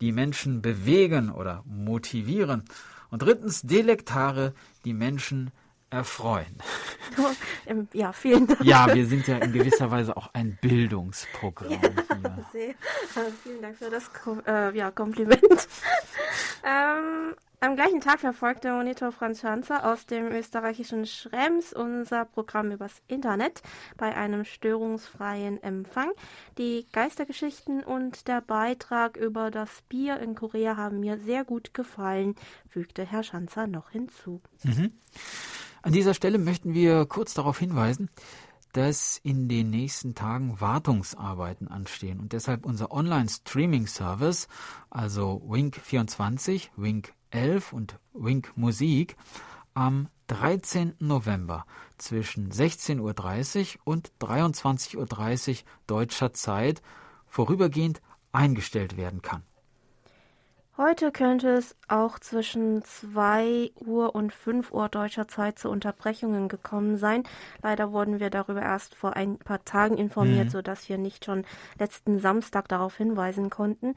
die 0.00 0.12
Menschen 0.12 0.62
bewegen 0.62 1.30
oder 1.30 1.62
motivieren. 1.66 2.64
Und 3.12 3.20
drittens, 3.20 3.60
Delektare, 3.62 4.54
die 4.86 4.94
Menschen 4.94 5.52
erfreuen. 5.90 6.56
Ja, 7.92 8.12
vielen 8.12 8.46
Dank. 8.46 8.64
Ja, 8.64 8.92
wir 8.92 9.06
sind 9.06 9.28
ja 9.28 9.36
in 9.36 9.52
gewisser 9.52 9.90
Weise 9.90 10.16
auch 10.16 10.30
ein 10.32 10.58
Bildungsprogramm. 10.60 11.70
Ja, 11.70 12.38
sehr, 12.52 12.70
äh, 12.70 12.74
vielen 13.42 13.62
Dank 13.62 13.76
für 13.76 13.90
das 13.90 14.10
äh, 14.46 14.76
ja, 14.76 14.90
Kompliment. 14.90 15.40
ähm, 16.64 17.34
am 17.62 17.76
gleichen 17.76 18.00
Tag 18.00 18.18
verfolgte 18.18 18.72
Monitor 18.72 19.12
Franz 19.12 19.40
Schanzer 19.40 19.90
aus 19.90 20.04
dem 20.06 20.26
österreichischen 20.26 21.06
Schrems 21.06 21.72
unser 21.72 22.24
Programm 22.24 22.72
übers 22.72 23.00
Internet 23.06 23.62
bei 23.96 24.16
einem 24.16 24.44
störungsfreien 24.44 25.62
Empfang. 25.62 26.10
Die 26.58 26.86
Geistergeschichten 26.92 27.84
und 27.84 28.26
der 28.26 28.40
Beitrag 28.40 29.16
über 29.16 29.52
das 29.52 29.82
Bier 29.88 30.18
in 30.18 30.34
Korea 30.34 30.76
haben 30.76 30.98
mir 30.98 31.18
sehr 31.18 31.44
gut 31.44 31.72
gefallen, 31.72 32.34
fügte 32.68 33.04
Herr 33.04 33.22
Schanzer 33.22 33.68
noch 33.68 33.90
hinzu. 33.90 34.42
Mhm. 34.64 34.92
An 35.82 35.92
dieser 35.92 36.14
Stelle 36.14 36.38
möchten 36.38 36.74
wir 36.74 37.06
kurz 37.06 37.32
darauf 37.32 37.60
hinweisen, 37.60 38.10
dass 38.72 39.20
in 39.22 39.48
den 39.48 39.70
nächsten 39.70 40.16
Tagen 40.16 40.60
Wartungsarbeiten 40.60 41.68
anstehen 41.68 42.18
und 42.18 42.32
deshalb 42.32 42.66
unser 42.66 42.90
Online-Streaming-Service, 42.90 44.48
also 44.90 45.40
Wink24, 45.48 46.70
Wink 46.76 47.12
11 47.32 47.72
und 47.72 47.98
Wink 48.12 48.52
Musik 48.56 49.16
am 49.74 50.08
13. 50.28 50.94
November 50.98 51.66
zwischen 51.98 52.50
16.30 52.50 53.76
Uhr 53.76 53.80
und 53.84 54.12
23.30 54.20 55.50
Uhr 55.50 55.56
deutscher 55.86 56.32
Zeit 56.32 56.82
vorübergehend 57.26 58.00
eingestellt 58.32 58.96
werden 58.96 59.22
kann. 59.22 59.42
Heute 60.78 61.12
könnte 61.12 61.50
es 61.50 61.76
auch 61.88 62.18
zwischen 62.18 62.82
2 62.82 63.72
Uhr 63.84 64.14
und 64.14 64.32
5 64.32 64.72
Uhr 64.72 64.88
deutscher 64.88 65.28
Zeit 65.28 65.58
zu 65.58 65.68
Unterbrechungen 65.68 66.48
gekommen 66.48 66.96
sein. 66.96 67.24
Leider 67.62 67.92
wurden 67.92 68.20
wir 68.20 68.30
darüber 68.30 68.62
erst 68.62 68.94
vor 68.94 69.14
ein 69.14 69.36
paar 69.36 69.62
Tagen 69.66 69.98
informiert, 69.98 70.46
mhm. 70.46 70.50
sodass 70.50 70.88
wir 70.88 70.96
nicht 70.96 71.26
schon 71.26 71.44
letzten 71.78 72.20
Samstag 72.20 72.68
darauf 72.68 72.96
hinweisen 72.96 73.50
konnten. 73.50 73.94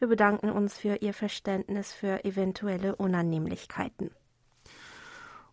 Wir 0.00 0.08
bedanken 0.08 0.50
uns 0.50 0.76
für 0.76 0.96
Ihr 0.96 1.14
Verständnis 1.14 1.94
für 1.94 2.22
eventuelle 2.26 2.94
Unannehmlichkeiten. 2.96 4.10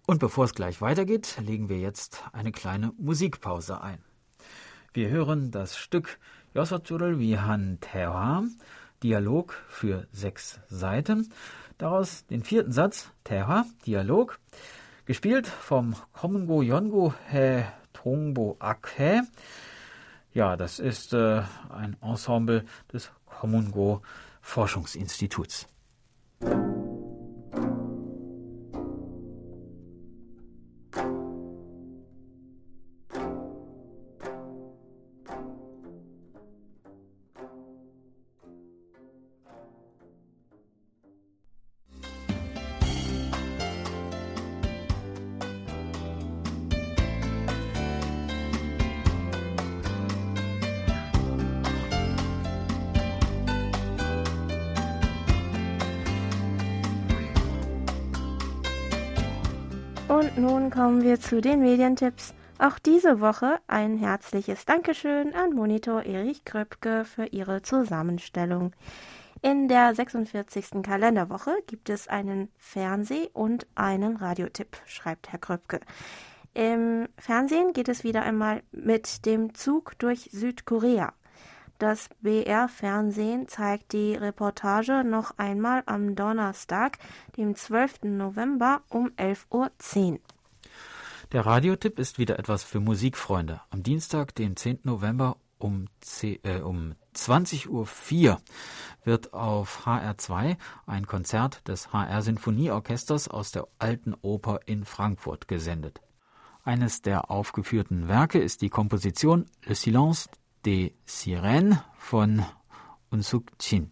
Und 0.06 0.20
bevor 0.20 0.44
es 0.44 0.54
gleich 0.54 0.82
weitergeht, 0.82 1.38
legen 1.40 1.70
wir 1.70 1.80
jetzt 1.80 2.26
eine 2.34 2.52
kleine 2.52 2.92
Musikpause 2.98 3.82
ein. 3.82 4.04
Wir 4.92 5.08
hören 5.08 5.52
das 5.52 5.78
Stück 5.78 6.20
Yosoturul 6.54 7.18
Vihan 7.18 7.80
Tewa 7.80 8.44
Dialog 9.06 9.54
für 9.68 10.08
sechs 10.12 10.60
Seiten. 10.68 11.32
Daraus 11.78 12.26
den 12.26 12.44
vierten 12.44 12.72
Satz, 12.72 13.12
Teha, 13.24 13.66
Dialog, 13.86 14.40
gespielt 15.06 15.46
vom 15.46 15.96
Komungo 16.12 16.64
Yongo 16.64 17.14
He 17.30 17.66
Tongbo 17.94 18.58
Akhe. 18.58 19.22
Ja, 20.34 20.58
das 20.58 20.80
ist 20.80 21.14
äh, 21.14 21.44
ein 21.70 21.98
Ensemble 22.02 22.66
des 22.92 23.12
Komungo 23.28 24.02
Forschungsinstituts. 24.42 25.68
Zu 61.26 61.42
den 61.42 61.62
Medientipps. 61.62 62.36
Auch 62.60 62.78
diese 62.78 63.20
Woche 63.20 63.58
ein 63.66 63.98
herzliches 63.98 64.64
Dankeschön 64.66 65.34
an 65.34 65.54
Monitor 65.54 66.04
Erich 66.04 66.46
Kröpke 66.46 67.04
für 67.04 67.26
ihre 67.26 67.64
Zusammenstellung. 67.64 68.74
In 69.42 69.68
der 69.68 69.96
46. 69.96 70.84
Kalenderwoche 70.84 71.56
gibt 71.66 71.90
es 71.90 72.08
einen 72.08 72.50
Fernseh- 72.60 73.32
und 73.34 73.66
einen 73.74 74.18
Radiotipp, 74.18 74.78
schreibt 74.86 75.32
Herr 75.32 75.40
Kröpke. 75.40 75.80
Im 76.54 77.08
Fernsehen 77.18 77.74
geht 77.74 77.90
es 77.90 78.04
wieder 78.04 78.22
einmal 78.22 78.62
mit 78.72 79.26
dem 79.26 79.56
Zug 79.56 79.98
durch 79.98 80.30
Südkorea. 80.32 81.12
Das 81.80 82.08
BR-Fernsehen 82.22 83.48
zeigt 83.48 83.94
die 83.94 84.14
Reportage 84.14 85.04
noch 85.04 85.40
einmal 85.40 85.82
am 85.88 86.16
Donnerstag, 86.16 87.00
dem 87.36 87.56
12. 87.56 88.04
November 88.04 88.84
um 88.90 89.08
11.10 89.18 90.12
Uhr. 90.12 90.20
Der 91.32 91.46
Radiotipp 91.46 91.98
ist 91.98 92.20
wieder 92.20 92.38
etwas 92.38 92.64
für 92.64 92.80
Musikfreunde. 92.80 93.62
Am 93.70 93.82
Dienstag, 93.82 94.36
dem 94.36 94.56
10. 94.56 94.80
November 94.84 95.38
um, 95.58 95.88
10, 96.02 96.40
äh, 96.44 96.60
um 96.60 96.96
20.04 97.16 97.68
Uhr 97.70 98.42
wird 99.04 99.34
auf 99.34 99.86
HR2 99.86 100.58
ein 100.86 101.08
Konzert 101.08 101.68
des 101.68 101.92
HR 101.92 102.22
Sinfonieorchesters 102.22 103.28
aus 103.28 103.52
der 103.52 103.68
Alten 103.80 104.14
Oper 104.22 104.60
in 104.66 104.86
Frankfurt 104.86 105.48
gesendet. 105.48 106.02
Eines 106.64 107.02
der 107.02 107.32
aufgeführten 107.32 108.08
Werke 108.08 108.40
ist 108.40 108.62
die 108.62 108.70
Komposition 108.70 109.46
Le 109.64 109.76
Silence 109.76 110.30
des 110.66 110.92
Sirènes 111.08 111.78
von 111.98 112.46
Unsuk 113.10 113.58
Chin. 113.60 113.92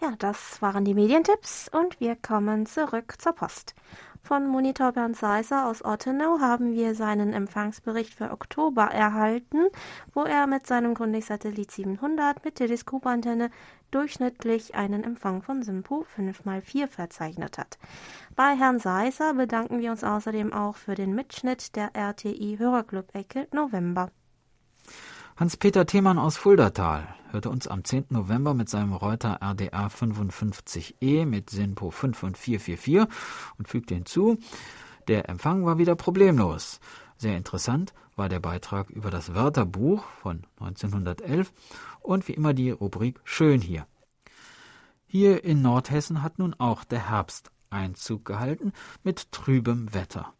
Ja, 0.00 0.14
das 0.18 0.60
waren 0.60 0.84
die 0.84 0.94
Medientipps 0.94 1.68
und 1.68 1.98
wir 1.98 2.16
kommen 2.16 2.66
zurück 2.66 3.14
zur 3.18 3.32
Post. 3.32 3.74
Von 4.26 4.46
Monitor 4.46 4.92
Bernd 4.92 5.18
Seiser 5.18 5.66
aus 5.66 5.84
Ottenau 5.84 6.40
haben 6.40 6.72
wir 6.72 6.94
seinen 6.94 7.34
Empfangsbericht 7.34 8.14
für 8.14 8.30
Oktober 8.30 8.84
erhalten, 8.84 9.66
wo 10.14 10.22
er 10.22 10.46
mit 10.46 10.66
seinem 10.66 10.94
Grundig-Satellit 10.94 11.70
700 11.70 12.42
mit 12.42 12.54
Teleskopantenne 12.54 13.50
durchschnittlich 13.90 14.74
einen 14.74 15.04
Empfang 15.04 15.42
von 15.42 15.62
Simpo 15.62 16.06
5x4 16.16 16.86
verzeichnet 16.86 17.58
hat. 17.58 17.76
Bei 18.34 18.56
Herrn 18.56 18.78
Seiser 18.78 19.34
bedanken 19.34 19.80
wir 19.80 19.90
uns 19.90 20.02
außerdem 20.02 20.54
auch 20.54 20.76
für 20.76 20.94
den 20.94 21.14
Mitschnitt 21.14 21.76
der 21.76 21.94
RTI 21.94 22.56
Hörerclub-Ecke 22.58 23.48
November. 23.52 24.10
Hans-Peter 25.36 25.84
Themann 25.84 26.16
aus 26.16 26.36
Fuldatal 26.36 27.12
hörte 27.32 27.50
uns 27.50 27.66
am 27.66 27.82
10. 27.82 28.04
November 28.10 28.54
mit 28.54 28.68
seinem 28.68 28.92
Reuter 28.92 29.40
RDR 29.42 29.88
55E 29.88 31.26
mit 31.26 31.50
SINPO 31.50 31.90
5 31.90 32.22
und 32.22 32.38
444 32.38 33.12
und 33.58 33.66
fügte 33.66 33.96
hinzu, 33.96 34.38
der 35.08 35.28
Empfang 35.28 35.66
war 35.66 35.76
wieder 35.76 35.96
problemlos. 35.96 36.78
Sehr 37.16 37.36
interessant 37.36 37.94
war 38.14 38.28
der 38.28 38.38
Beitrag 38.38 38.90
über 38.90 39.10
das 39.10 39.34
Wörterbuch 39.34 40.04
von 40.22 40.46
1911 40.60 41.52
und 42.00 42.28
wie 42.28 42.34
immer 42.34 42.54
die 42.54 42.70
Rubrik 42.70 43.18
Schön 43.24 43.60
hier. 43.60 43.88
Hier 45.04 45.42
in 45.42 45.62
Nordhessen 45.62 46.22
hat 46.22 46.38
nun 46.38 46.54
auch 46.54 46.84
der 46.84 47.10
Herbst 47.10 47.50
Einzug 47.70 48.24
gehalten 48.24 48.72
mit 49.02 49.32
trübem 49.32 49.92
Wetter. 49.92 50.32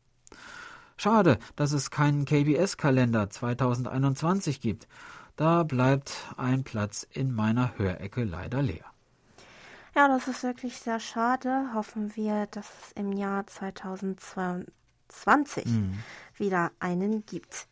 Schade, 0.97 1.39
dass 1.57 1.73
es 1.73 1.91
keinen 1.91 2.25
KBS-Kalender 2.25 3.29
2021 3.31 4.61
gibt. 4.61 4.87
Da 5.37 5.65
bleibt 5.65 6.33
ein 6.37 6.63
Platz 6.63 7.05
in 7.11 7.35
meiner 7.35 7.77
Hörecke 7.77 8.23
leider 8.25 8.63
leer. 8.63 8.85
Ja, 9.97 10.09
das 10.09 10.29
ist 10.29 10.43
wirklich 10.43 10.79
sehr 10.79 11.01
schade. 11.01 11.71
Hoffen 11.75 12.17
wir, 12.17 12.47
dass 12.47 12.71
es 12.83 12.93
im 12.93 13.13
Jahr 13.13 13.47
2022 13.47 15.67
mhm. 15.67 15.99
wieder 16.37 16.73
einen 16.81 17.27
gibt. 17.27 17.69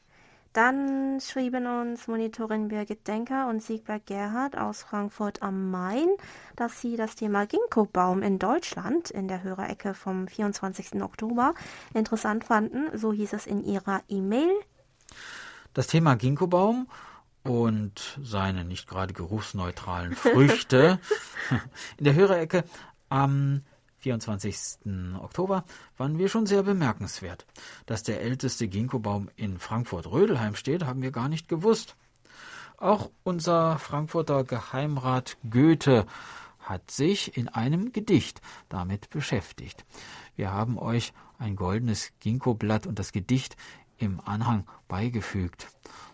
Dann 0.53 1.19
schrieben 1.21 1.67
uns 1.67 2.09
Monitorin 2.09 2.69
Birgit 2.69 3.09
Denker 3.09 3.49
und 3.49 3.63
Siegbert 3.63 4.05
Gerhard 4.05 4.59
aus 4.59 4.83
Frankfurt 4.83 5.43
am 5.43 5.71
Main, 5.71 6.09
dass 6.57 6.81
sie 6.81 6.97
das 6.97 7.15
Thema 7.15 7.47
Ginkgo-Baum 7.47 8.23
in 8.23 8.39
Deutschland 8.39 9.11
in 9.11 9.29
der 9.29 9.43
Hörerecke 9.43 9.95
vom 9.95 10.29
24. 10.29 11.03
Oktober 11.03 11.55
interessant 11.95 12.45
fanden. 12.45 12.97
So 12.97 13.15
hieß 13.15 13.33
es 13.33 13.47
in 13.47 13.65
ihrer 13.65 14.03
E-Mail. 14.09 14.53
Das 15.73 15.87
Thema 15.87 16.17
Ginkgo-Baum 16.17 16.87
und 17.45 18.19
seine 18.23 18.65
nicht 18.65 18.87
gerade 18.87 19.15
geruchsneutralen 19.15 20.15
Früchte 20.15 20.99
in 21.97 22.05
der 22.05 22.15
Hörerecke 22.15 22.65
am 23.09 23.63
24. 24.03 24.79
Oktober, 25.21 25.65
waren 25.97 26.19
wir 26.19 26.29
schon 26.29 26.47
sehr 26.47 26.63
bemerkenswert. 26.63 27.47
Dass 27.87 28.03
der 28.03 28.21
älteste 28.21 28.69
Ginkgo-Baum 28.69 29.31
in 29.37 29.59
Frankfurt-Rödelheim 29.59 30.55
steht, 30.55 30.85
haben 30.85 31.03
wir 31.03 31.13
gar 31.13 31.29
nicht 31.29 31.49
gewusst. 31.49 31.97
Auch 32.77 33.11
unser 33.23 33.79
Frankfurter 33.79 34.45
Geheimrat 34.45 35.37
Goethe 35.49 36.07
hat 36.59 36.91
sich 36.91 37.37
in 37.37 37.49
einem 37.49 37.93
Gedicht 37.93 38.41
damit 38.69 39.11
beschäftigt. 39.11 39.85
Wir 40.37 40.53
haben 40.53 40.79
euch 40.79 41.13
ein 41.39 41.57
goldenes 41.57 42.13
Ginkgo-Blatt 42.21 42.87
und 42.87 42.99
das 42.99 43.13
Gedicht 43.13 43.57
im 43.99 44.21
Anhang 44.21 44.67
beigefügt. 44.89 45.69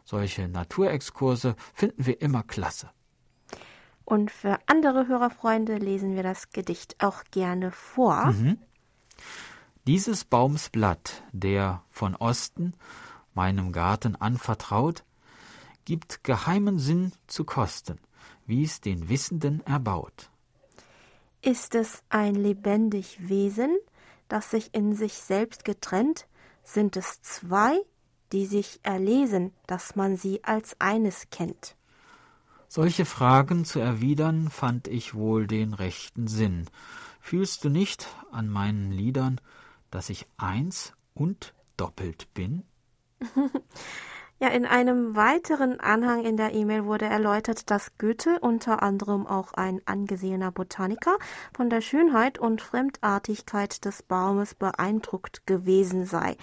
Solche 0.05 0.49
Naturexkurse 0.49 1.57
finden 1.75 2.07
wir 2.07 2.21
immer 2.21 2.43
klasse. 2.43 2.91
Und 4.09 4.31
für 4.31 4.59
andere 4.65 5.07
Hörerfreunde 5.07 5.77
lesen 5.77 6.15
wir 6.17 6.23
das 6.23 6.49
Gedicht 6.49 6.97
auch 7.05 7.25
gerne 7.31 7.71
vor. 7.71 8.33
Mhm. 8.33 8.57
Dieses 9.87 10.25
Baums 10.25 10.71
Blatt, 10.71 11.23
der 11.33 11.83
von 11.91 12.17
Osten 12.17 12.73
meinem 13.35 13.71
Garten 13.71 14.17
anvertraut, 14.17 15.05
gibt 15.85 16.25
geheimen 16.25 16.79
Sinn 16.79 17.13
zu 17.27 17.45
kosten, 17.45 18.01
wie's 18.47 18.81
den 18.81 19.11
Wissenden 19.11 19.61
erbaut. 19.67 20.31
Ist 21.43 21.75
es 21.75 22.03
ein 22.09 22.35
lebendig 22.35 23.29
Wesen, 23.29 23.77
das 24.29 24.53
sich 24.53 24.75
in 24.75 24.95
sich 24.95 25.17
selbst 25.17 25.67
getrennt, 25.67 26.27
sind 26.65 26.97
es 26.97 27.21
zwei, 27.21 27.79
die 28.33 28.47
sich 28.47 28.81
erlesen, 28.85 29.53
dass 29.67 29.97
man 29.97 30.17
sie 30.17 30.43
als 30.45 30.81
eines 30.81 31.29
kennt. 31.29 31.77
Solche 32.69 33.07
Fragen 33.07 33.65
zu 33.65 33.81
erwidern, 33.81 34.51
fand 34.51 34.89
ich 34.89 35.15
wohl 35.15 35.47
den 35.47 35.73
rechten 35.73 36.29
Sinn. 36.29 36.67
Fühlst 37.19 37.65
du 37.65 37.71
nicht 37.71 38.07
an 38.31 38.49
meinen 38.49 38.93
Liedern, 38.93 39.41
dass 39.91 40.11
ich 40.11 40.27
eins 40.37 40.93
und 41.15 41.55
doppelt 41.79 42.29
bin? 42.35 42.65
Ja, 44.41 44.51
in 44.51 44.67
einem 44.67 45.17
weiteren 45.17 45.81
Anhang 45.81 46.25
in 46.25 46.37
der 46.37 46.55
E-Mail 46.55 46.85
wurde 46.85 47.07
erläutert, 47.07 47.73
dass 47.73 47.99
Goethe 47.99 48.39
unter 48.39 48.85
anderem 48.85 49.27
auch 49.27 49.53
ein 49.55 49.81
angesehener 49.85 50.53
Botaniker 50.53 51.19
von 51.57 51.69
der 51.69 51.81
Schönheit 51.81 52.39
und 52.39 52.63
Fremdartigkeit 52.63 53.85
des 53.85 54.05
Baumes 54.05 54.55
beeindruckt 54.55 55.45
gewesen 55.49 56.07
sei. 56.07 56.37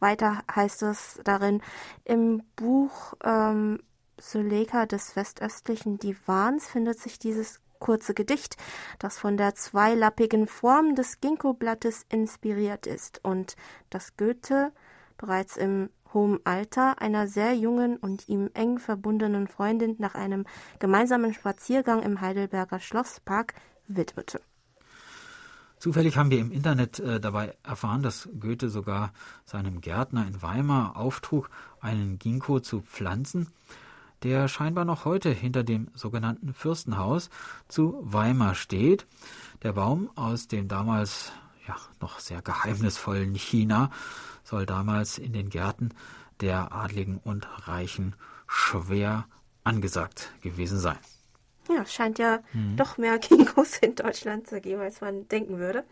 Weiter 0.00 0.42
heißt 0.50 0.82
es 0.84 1.20
darin, 1.24 1.60
im 2.04 2.42
Buch 2.56 3.12
ähm, 3.22 3.80
Suleka 4.22 4.86
des 4.86 5.16
westöstlichen 5.16 5.98
Divans 5.98 6.68
findet 6.68 6.98
sich 7.00 7.18
dieses 7.18 7.60
kurze 7.80 8.14
Gedicht, 8.14 8.56
das 9.00 9.18
von 9.18 9.36
der 9.36 9.56
zweilappigen 9.56 10.46
Form 10.46 10.94
des 10.94 11.20
Ginkgo-Blattes 11.20 12.06
inspiriert 12.08 12.86
ist 12.86 13.20
und 13.24 13.56
das 13.90 14.16
Goethe 14.16 14.72
bereits 15.18 15.56
im 15.56 15.90
hohem 16.14 16.38
Alter 16.44 17.02
einer 17.02 17.26
sehr 17.26 17.54
jungen 17.54 17.96
und 17.96 18.28
ihm 18.28 18.48
eng 18.54 18.78
verbundenen 18.78 19.48
Freundin 19.48 19.96
nach 19.98 20.14
einem 20.14 20.46
gemeinsamen 20.78 21.34
Spaziergang 21.34 22.02
im 22.02 22.20
Heidelberger 22.20 22.78
Schlosspark 22.78 23.54
widmete. 23.88 24.40
Zufällig 25.78 26.16
haben 26.16 26.30
wir 26.30 26.38
im 26.38 26.52
Internet 26.52 27.00
äh, 27.00 27.18
dabei 27.18 27.56
erfahren, 27.64 28.02
dass 28.02 28.28
Goethe 28.38 28.68
sogar 28.68 29.12
seinem 29.44 29.80
Gärtner 29.80 30.24
in 30.28 30.40
Weimar 30.40 30.96
auftrug, 30.96 31.50
einen 31.80 32.20
Ginkgo 32.20 32.60
zu 32.60 32.82
pflanzen, 32.82 33.48
der 34.22 34.48
scheinbar 34.48 34.84
noch 34.84 35.04
heute 35.04 35.30
hinter 35.30 35.62
dem 35.62 35.88
sogenannten 35.94 36.54
Fürstenhaus 36.54 37.30
zu 37.68 37.98
Weimar 38.02 38.54
steht. 38.54 39.06
Der 39.62 39.72
Baum 39.72 40.10
aus 40.16 40.48
dem 40.48 40.68
damals 40.68 41.32
ja, 41.66 41.76
noch 42.00 42.20
sehr 42.20 42.42
geheimnisvollen 42.42 43.34
China 43.34 43.90
soll 44.44 44.66
damals 44.66 45.18
in 45.18 45.32
den 45.32 45.50
Gärten 45.50 45.90
der 46.40 46.72
Adligen 46.72 47.18
und 47.18 47.46
Reichen 47.68 48.16
schwer 48.46 49.26
angesagt 49.64 50.32
gewesen 50.42 50.78
sein. 50.78 50.98
Ja, 51.68 51.86
scheint 51.86 52.18
ja 52.18 52.40
mhm. 52.52 52.76
doch 52.76 52.98
mehr 52.98 53.18
Kingos 53.20 53.78
in 53.78 53.94
Deutschland 53.94 54.48
zu 54.48 54.60
geben, 54.60 54.80
als 54.80 55.00
man 55.00 55.28
denken 55.28 55.58
würde. 55.58 55.84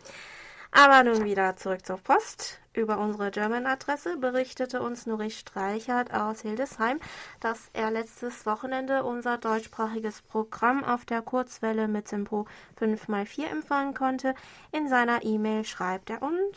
Aber 0.72 1.02
nun 1.02 1.24
wieder 1.24 1.56
zurück 1.56 1.84
zur 1.84 1.96
Post. 1.96 2.60
Über 2.72 2.98
unsere 2.98 3.32
German-Adresse 3.32 4.16
berichtete 4.16 4.80
uns 4.80 5.04
Nuri 5.04 5.30
Streichert 5.30 6.14
aus 6.14 6.42
Hildesheim, 6.42 7.00
dass 7.40 7.68
er 7.72 7.90
letztes 7.90 8.46
Wochenende 8.46 9.02
unser 9.02 9.38
deutschsprachiges 9.38 10.22
Programm 10.22 10.84
auf 10.84 11.04
der 11.04 11.22
Kurzwelle 11.22 11.88
mit 11.88 12.06
Simpo 12.06 12.46
5x4 12.80 13.46
empfangen 13.50 13.94
konnte. 13.94 14.34
In 14.70 14.88
seiner 14.88 15.24
E-Mail 15.24 15.64
schreibt 15.64 16.10
er 16.10 16.22
uns. 16.22 16.56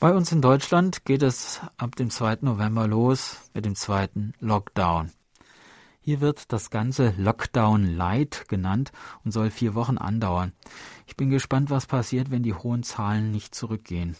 Bei 0.00 0.12
uns 0.12 0.32
in 0.32 0.42
Deutschland 0.42 1.04
geht 1.04 1.22
es 1.22 1.60
ab 1.76 1.94
dem 1.94 2.10
2. 2.10 2.38
November 2.40 2.88
los 2.88 3.50
mit 3.54 3.64
dem 3.64 3.76
zweiten 3.76 4.32
Lockdown. 4.40 5.12
Hier 6.02 6.20
wird 6.20 6.50
das 6.52 6.70
ganze 6.70 7.12
Lockdown 7.18 7.84
Light 7.84 8.46
genannt 8.48 8.90
und 9.22 9.32
soll 9.32 9.50
vier 9.50 9.74
Wochen 9.74 9.98
andauern. 9.98 10.52
Ich 11.06 11.14
bin 11.14 11.28
gespannt, 11.28 11.68
was 11.68 11.86
passiert, 11.86 12.30
wenn 12.30 12.42
die 12.42 12.54
hohen 12.54 12.82
Zahlen 12.82 13.30
nicht 13.30 13.54
zurückgehen. 13.54 14.16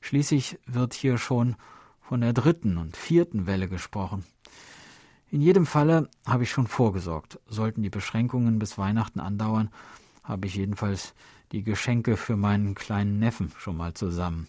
Schließlich 0.00 0.60
wird 0.66 0.94
hier 0.94 1.18
schon 1.18 1.56
von 2.00 2.20
der 2.20 2.32
dritten 2.32 2.78
und 2.78 2.96
vierten 2.96 3.46
Welle 3.46 3.68
gesprochen. 3.68 4.24
In 5.30 5.40
jedem 5.40 5.66
Falle 5.66 6.08
habe 6.24 6.44
ich 6.44 6.50
schon 6.50 6.68
vorgesorgt. 6.68 7.40
Sollten 7.46 7.82
die 7.82 7.90
Beschränkungen 7.90 8.60
bis 8.60 8.78
Weihnachten 8.78 9.18
andauern, 9.18 9.70
habe 10.22 10.46
ich 10.46 10.54
jedenfalls 10.54 11.14
die 11.50 11.64
Geschenke 11.64 12.16
für 12.16 12.36
meinen 12.36 12.76
kleinen 12.76 13.18
Neffen 13.18 13.52
schon 13.58 13.76
mal 13.76 13.92
zusammen. 13.92 14.48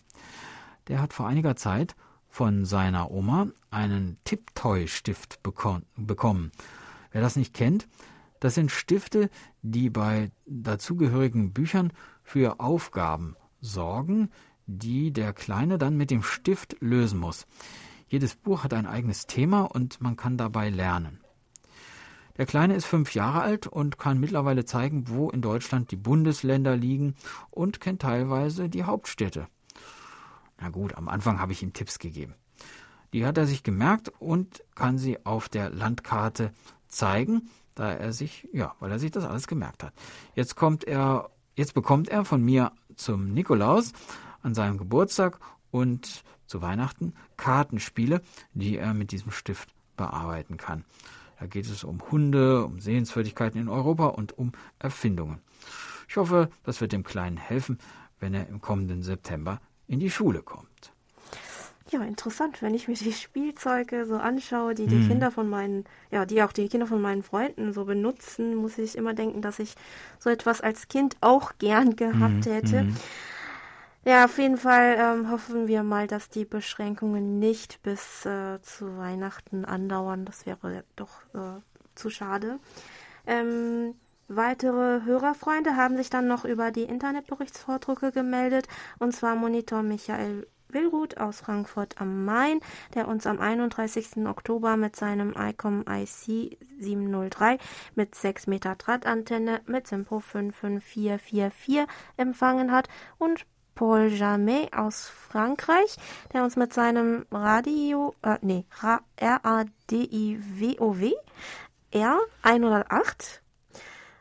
Der 0.88 1.02
hat 1.02 1.14
vor 1.14 1.28
einiger 1.28 1.56
Zeit 1.56 1.96
von 2.30 2.66
seiner 2.66 3.12
Oma 3.12 3.48
einen 3.72 4.18
Tiptoy-Stift 4.24 5.42
bekommen. 5.44 6.52
Wer 7.12 7.22
das 7.22 7.36
nicht 7.36 7.54
kennt, 7.54 7.88
das 8.40 8.56
sind 8.56 8.72
Stifte, 8.72 9.30
die 9.62 9.90
bei 9.90 10.32
dazugehörigen 10.46 11.52
Büchern 11.52 11.92
für 12.24 12.60
Aufgaben 12.60 13.36
sorgen, 13.60 14.30
die 14.66 15.12
der 15.12 15.34
Kleine 15.34 15.78
dann 15.78 15.98
mit 15.98 16.12
dem 16.12 16.24
Stift 16.24 16.78
lösen 16.80 17.20
muss. 17.20 17.48
Jedes 18.08 18.36
Buch 18.36 18.64
hat 18.64 18.74
ein 18.74 18.86
eigenes 18.88 19.28
Thema 19.28 19.64
und 19.64 20.02
man 20.02 20.16
kann 20.16 20.38
dabei 20.38 20.70
lernen. 20.70 21.20
Der 22.38 22.46
Kleine 22.46 22.76
ist 22.76 22.86
fünf 22.86 23.14
Jahre 23.14 23.42
alt 23.42 23.68
und 23.68 24.00
kann 24.00 24.20
mittlerweile 24.20 24.64
zeigen, 24.64 25.10
wo 25.10 25.30
in 25.30 25.42
Deutschland 25.42 25.92
die 25.92 25.98
Bundesländer 25.98 26.78
liegen 26.78 27.16
und 27.50 27.82
kennt 27.82 28.02
teilweise 28.02 28.70
die 28.70 28.84
Hauptstädte. 28.84 29.48
Na 30.60 30.70
gut, 30.70 30.96
am 30.96 31.08
Anfang 31.08 31.40
habe 31.40 31.52
ich 31.52 31.64
ihm 31.64 31.74
Tipps 31.74 32.00
gegeben. 32.00 32.36
Die 33.14 33.26
hat 33.26 33.38
er 33.38 33.48
sich 33.48 33.64
gemerkt 33.64 34.10
und 34.20 34.64
kann 34.76 34.98
sie 34.98 35.26
auf 35.26 35.50
der 35.50 35.70
Landkarte 35.70 36.52
zeigen, 36.88 37.50
da 37.76 37.92
er 37.92 38.14
sich, 38.14 38.48
ja, 38.52 38.76
weil 38.80 38.92
er 38.92 39.00
sich 39.00 39.12
das 39.12 39.26
alles 39.26 39.48
gemerkt 39.48 39.84
hat. 39.84 39.94
Jetzt 40.36 40.56
kommt 40.56 40.84
er, 40.84 41.30
jetzt 41.56 41.74
bekommt 41.74 42.10
er 42.10 42.26
von 42.26 42.44
mir 42.44 42.72
zum 42.96 43.34
Nikolaus 43.34 43.94
an 44.42 44.54
seinem 44.54 44.78
Geburtstag 44.78 45.40
und 45.72 46.24
zu 46.46 46.62
Weihnachten 46.62 47.14
Kartenspiele, 47.38 48.22
die 48.54 48.78
er 48.78 48.94
mit 48.94 49.12
diesem 49.12 49.32
Stift 49.32 49.70
bearbeiten 49.96 50.58
kann. 50.58 50.84
Da 51.40 51.46
geht 51.46 51.66
es 51.66 51.84
um 51.84 52.02
Hunde, 52.12 52.66
um 52.66 52.80
Sehenswürdigkeiten 52.80 53.62
in 53.62 53.70
Europa 53.70 54.08
und 54.08 54.38
um 54.38 54.52
Erfindungen. 54.78 55.40
Ich 56.08 56.18
hoffe, 56.18 56.50
das 56.64 56.82
wird 56.82 56.92
dem 56.92 57.04
Kleinen 57.04 57.38
helfen, 57.38 57.78
wenn 58.20 58.34
er 58.34 58.48
im 58.48 58.60
kommenden 58.62 59.04
September 59.04 59.62
in 59.90 60.00
die 60.00 60.10
Schule 60.10 60.42
kommt. 60.42 60.94
Ja, 61.92 62.04
interessant, 62.04 62.62
wenn 62.62 62.76
ich 62.76 62.88
mir 62.88 62.94
die 62.94 63.12
Spielzeuge 63.12 64.06
so 64.06 64.18
anschaue, 64.18 64.76
die 64.76 64.86
die 64.86 64.96
mhm. 64.96 65.08
Kinder 65.08 65.32
von 65.32 65.50
meinen, 65.50 65.86
ja, 66.12 66.26
die 66.26 66.44
auch 66.44 66.52
die 66.52 66.70
Kinder 66.70 66.86
von 66.86 67.02
meinen 67.02 67.24
Freunden 67.24 67.74
so 67.74 67.86
benutzen, 67.86 68.56
muss 68.56 68.78
ich 68.78 68.96
immer 68.96 69.16
denken, 69.16 69.42
dass 69.42 69.58
ich 69.58 69.74
so 70.20 70.30
etwas 70.30 70.62
als 70.62 70.88
Kind 70.88 71.18
auch 71.22 71.54
gern 71.58 71.96
gehabt 71.96 72.46
mhm. 72.46 72.52
hätte. 72.52 72.84
Mhm. 72.84 72.96
Ja, 74.06 74.26
auf 74.26 74.38
jeden 74.38 74.58
Fall 74.58 74.98
ähm, 75.00 75.32
hoffen 75.32 75.68
wir 75.68 75.82
mal, 75.82 76.06
dass 76.06 76.30
die 76.30 76.46
Beschränkungen 76.46 77.40
nicht 77.40 77.82
bis 77.82 78.24
äh, 78.26 78.62
zu 78.62 78.98
Weihnachten 78.98 79.66
andauern. 79.66 80.26
Das 80.26 80.46
wäre 80.46 80.84
doch 80.96 81.22
äh, 81.34 81.60
zu 81.96 82.12
schade. 82.12 82.60
Ähm, 83.26 83.96
Weitere 84.32 85.04
Hörerfreunde 85.06 85.76
haben 85.76 85.98
sich 85.98 86.12
dann 86.12 86.28
noch 86.28 86.46
über 86.46 86.70
die 86.70 86.84
Internetberichtsvordrucke 86.84 88.12
gemeldet, 88.12 88.68
und 89.00 89.12
zwar 89.12 89.36
Monitor 89.36 89.82
Michael 89.82 90.46
Willruth 90.68 91.20
aus 91.20 91.42
Frankfurt 91.42 92.00
am 92.00 92.26
Main, 92.26 92.60
der 92.94 93.08
uns 93.08 93.26
am 93.26 93.40
31. 93.40 94.28
Oktober 94.28 94.78
mit 94.78 94.96
seinem 94.96 95.34
ICOM 95.36 95.84
IC 95.90 96.60
703 96.80 97.58
mit 97.96 98.14
6 98.14 98.46
Meter 98.46 98.76
Drahtantenne 98.76 99.62
mit 99.66 99.88
Simpo 99.88 100.20
55444 100.20 101.88
empfangen 102.18 102.72
hat 102.72 102.88
und 103.18 103.48
Paul 103.74 104.10
Jamet 104.10 104.72
aus 104.74 105.10
Frankreich, 105.10 105.98
der 106.34 106.44
uns 106.44 106.56
mit 106.56 106.72
seinem 106.72 107.26
Radio, 107.32 108.14
äh, 108.22 108.38
nee, 108.44 108.66
R-A-D-I-W-O-W 109.18 111.14
R108 111.92 113.40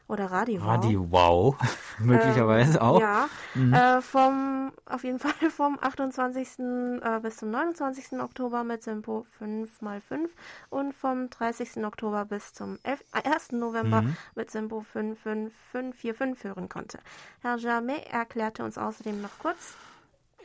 oder 0.08 0.26
Radio 0.30 0.62
Wow. 0.62 0.68
Radio 0.68 1.06
Wow, 1.10 1.56
möglicherweise 1.98 2.78
ähm, 2.78 2.82
auch. 2.82 3.00
Ja, 3.00 3.28
mhm. 3.54 3.72
äh, 3.72 4.00
vom, 4.00 4.72
auf 4.86 5.04
jeden 5.04 5.18
Fall 5.18 5.32
vom 5.50 5.78
28. 5.80 6.58
Äh, 6.58 7.20
bis 7.20 7.36
zum 7.36 7.50
29. 7.50 8.18
Oktober 8.20 8.64
mit 8.64 8.82
Simpo 8.82 9.26
5x5 9.38 10.28
und 10.70 10.94
vom 10.94 11.30
30. 11.30 11.84
Oktober 11.84 12.24
bis 12.24 12.54
zum 12.54 12.78
11, 12.82 13.04
äh, 13.12 13.28
1. 13.28 13.52
November 13.52 14.02
mhm. 14.02 14.16
mit 14.34 14.50
Simpo 14.50 14.80
55545 14.80 16.44
hören 16.44 16.68
konnte. 16.68 16.98
Herr 17.42 17.58
Jamet 17.58 18.06
erklärte 18.10 18.64
uns 18.64 18.78
außerdem 18.78 19.20
noch 19.20 19.38
kurz. 19.38 19.76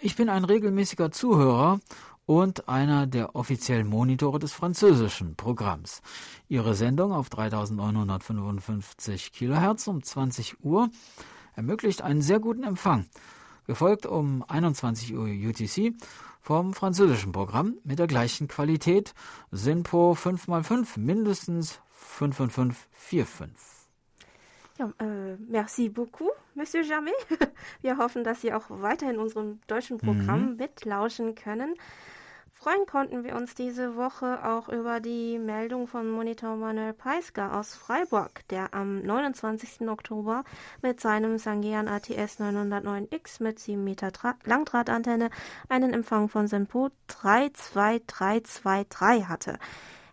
Ich 0.01 0.17
bin 0.17 0.27
ein 0.27 0.43
regelmäßiger 0.43 1.11
Zuhörer 1.11 1.79
und 2.25 2.69
einer 2.69 3.07
der 3.07 3.35
offiziellen 3.35 3.87
Monitore 3.87 4.39
des 4.39 4.53
französischen 4.53 5.35
Programms. 5.35 6.01
Ihre 6.47 6.75
Sendung 6.75 7.11
auf 7.11 7.29
3955 7.29 9.31
Kilohertz 9.31 9.87
um 9.87 10.01
20 10.01 10.63
Uhr 10.63 10.89
ermöglicht 11.55 12.01
einen 12.01 12.21
sehr 12.21 12.39
guten 12.39 12.63
Empfang, 12.63 13.05
gefolgt 13.67 14.05
um 14.05 14.43
21 14.47 15.15
Uhr 15.15 15.27
UTC 15.27 15.93
vom 16.41 16.73
französischen 16.73 17.31
Programm 17.31 17.75
mit 17.83 17.99
der 17.99 18.07
gleichen 18.07 18.47
Qualität 18.47 19.13
SINPO 19.51 20.13
5x5 20.13 20.99
mindestens 20.99 21.79
55545. 21.93 23.49
Ja, 24.79 24.91
äh, 24.99 25.37
merci 25.37 25.89
beaucoup, 25.89 26.31
Monsieur 26.55 26.83
Jamais. 26.83 27.13
Wir 27.81 27.97
hoffen, 27.97 28.23
dass 28.23 28.41
Sie 28.41 28.53
auch 28.53 28.63
weiterhin 28.69 29.19
unserem 29.19 29.59
deutschen 29.67 29.99
Programm 29.99 30.51
mhm. 30.51 30.55
mitlauschen 30.57 31.35
können. 31.35 31.75
Freuen 32.63 32.85
konnten 32.85 33.25
wir 33.25 33.35
uns 33.35 33.55
diese 33.55 33.97
Woche 33.97 34.45
auch 34.45 34.69
über 34.69 35.01
die 35.01 35.37
Meldung 35.37 35.85
von 35.85 36.09
Monitor 36.09 36.55
Manuel 36.55 36.93
Peisker 36.93 37.59
aus 37.59 37.75
Freiburg, 37.75 38.47
der 38.47 38.73
am 38.73 39.01
29. 39.01 39.89
Oktober 39.89 40.45
mit 40.81 41.01
seinem 41.01 41.37
Sangean 41.39 41.89
ATS 41.89 42.39
909X 42.39 43.43
mit 43.43 43.59
7 43.59 43.83
Meter 43.83 44.11
Dra 44.11 44.35
Langdrahtantenne 44.45 45.29
einen 45.67 45.93
Empfang 45.93 46.29
von 46.29 46.47
Sempo 46.47 46.89
32323 47.07 49.27
hatte. 49.27 49.59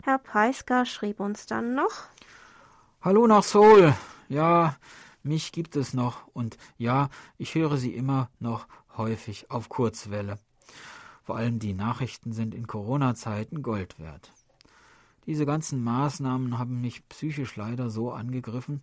Herr 0.03 0.19
Peisker 0.19 0.87
schrieb 0.87 1.21
uns 1.21 1.47
dann 1.47 1.77
noch. 1.77 2.09
Hallo 3.01 3.29
nach 3.29 3.45
Seoul. 3.45 3.95
Ja, 4.29 4.75
mich 5.23 5.53
gibt 5.53 5.77
es 5.77 5.95
noch 5.95 6.27
und 6.33 6.59
ja, 6.79 7.11
ich 7.39 7.55
höre 7.55 7.77
Sie 7.77 7.95
immer 7.95 8.29
noch 8.41 8.67
häufig 8.97 9.53
auf 9.53 9.69
Kurzwelle. 9.69 10.41
Vor 11.31 11.37
allem 11.37 11.61
die 11.61 11.75
Nachrichten 11.75 12.33
sind 12.33 12.57
in 12.57 12.67
Corona-Zeiten 12.67 13.63
Gold 13.63 14.01
wert. 14.01 14.33
Diese 15.27 15.47
ganzen 15.47 15.81
Maßnahmen 15.81 16.59
haben 16.59 16.81
mich 16.81 17.09
psychisch 17.09 17.55
leider 17.55 17.89
so 17.89 18.11
angegriffen, 18.11 18.83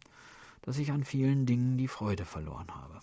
dass 0.61 0.77
ich 0.77 0.93
an 0.93 1.03
vielen 1.03 1.45
Dingen 1.45 1.77
die 1.77 1.89
Freude 1.89 2.23
verloren 2.23 2.67
habe. 2.73 3.01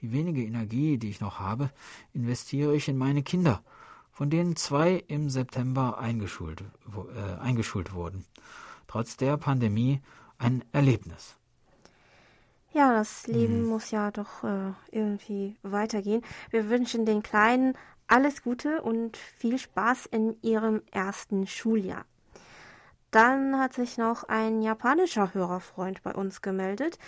Die 0.00 0.12
wenige 0.12 0.44
Energie, 0.44 0.96
die 0.96 1.10
ich 1.10 1.20
noch 1.20 1.40
habe, 1.40 1.72
investiere 2.12 2.76
ich 2.76 2.86
in 2.86 2.96
meine 2.96 3.24
Kinder, 3.24 3.64
von 4.12 4.30
denen 4.30 4.54
zwei 4.54 5.02
im 5.08 5.28
September 5.28 5.98
eingeschult, 5.98 6.62
äh, 7.16 7.40
eingeschult 7.40 7.94
wurden. 7.94 8.24
Trotz 8.86 9.16
der 9.16 9.38
Pandemie 9.38 10.02
ein 10.38 10.64
Erlebnis. 10.70 11.34
Ja, 12.72 12.92
das 12.92 13.26
Leben 13.26 13.62
hm. 13.62 13.64
muss 13.64 13.90
ja 13.90 14.12
doch 14.12 14.44
äh, 14.44 14.70
irgendwie 14.92 15.56
weitergehen. 15.64 16.22
Wir 16.50 16.68
wünschen 16.68 17.06
den 17.06 17.24
Kleinen 17.24 17.74
alles 18.08 18.42
Gute 18.42 18.82
und 18.82 19.16
viel 19.16 19.58
Spaß 19.58 20.06
in 20.06 20.36
ihrem 20.42 20.82
ersten 20.90 21.46
Schuljahr. 21.46 22.04
Dann 23.10 23.58
hat 23.58 23.72
sich 23.72 23.98
noch 23.98 24.24
ein 24.24 24.62
japanischer 24.62 25.32
Hörerfreund 25.32 26.02
bei 26.02 26.12
uns 26.12 26.42
gemeldet. 26.42 26.98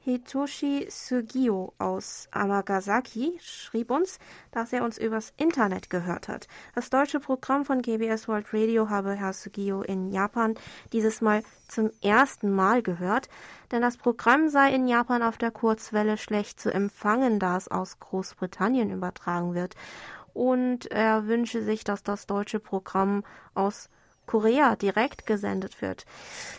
Hitoshi 0.00 0.86
Sugio 0.88 1.74
aus 1.76 2.28
Amagasaki 2.30 3.38
schrieb 3.42 3.90
uns, 3.90 4.18
dass 4.52 4.72
er 4.72 4.82
uns 4.82 4.96
übers 4.96 5.34
Internet 5.36 5.90
gehört 5.90 6.28
hat. 6.28 6.48
Das 6.74 6.88
deutsche 6.88 7.20
Programm 7.20 7.66
von 7.66 7.82
GBS 7.82 8.26
World 8.28 8.46
Radio 8.54 8.88
habe 8.88 9.12
Herr 9.12 9.34
Sugio 9.34 9.82
in 9.82 10.10
Japan 10.10 10.54
dieses 10.94 11.20
Mal 11.20 11.42
zum 11.66 11.90
ersten 12.00 12.50
Mal 12.50 12.80
gehört, 12.80 13.28
denn 13.70 13.82
das 13.82 13.98
Programm 13.98 14.48
sei 14.48 14.72
in 14.72 14.88
Japan 14.88 15.22
auf 15.22 15.36
der 15.36 15.50
Kurzwelle 15.50 16.16
schlecht 16.16 16.58
zu 16.58 16.72
empfangen, 16.72 17.38
da 17.38 17.58
es 17.58 17.68
aus 17.68 17.98
Großbritannien 17.98 18.90
übertragen 18.90 19.54
wird. 19.54 19.74
Und 20.34 20.90
er 20.90 21.26
wünsche 21.26 21.62
sich, 21.62 21.84
dass 21.84 22.02
das 22.02 22.26
deutsche 22.26 22.60
Programm 22.60 23.24
aus 23.54 23.88
Korea 24.26 24.76
direkt 24.76 25.26
gesendet 25.26 25.82
wird. 25.82 26.04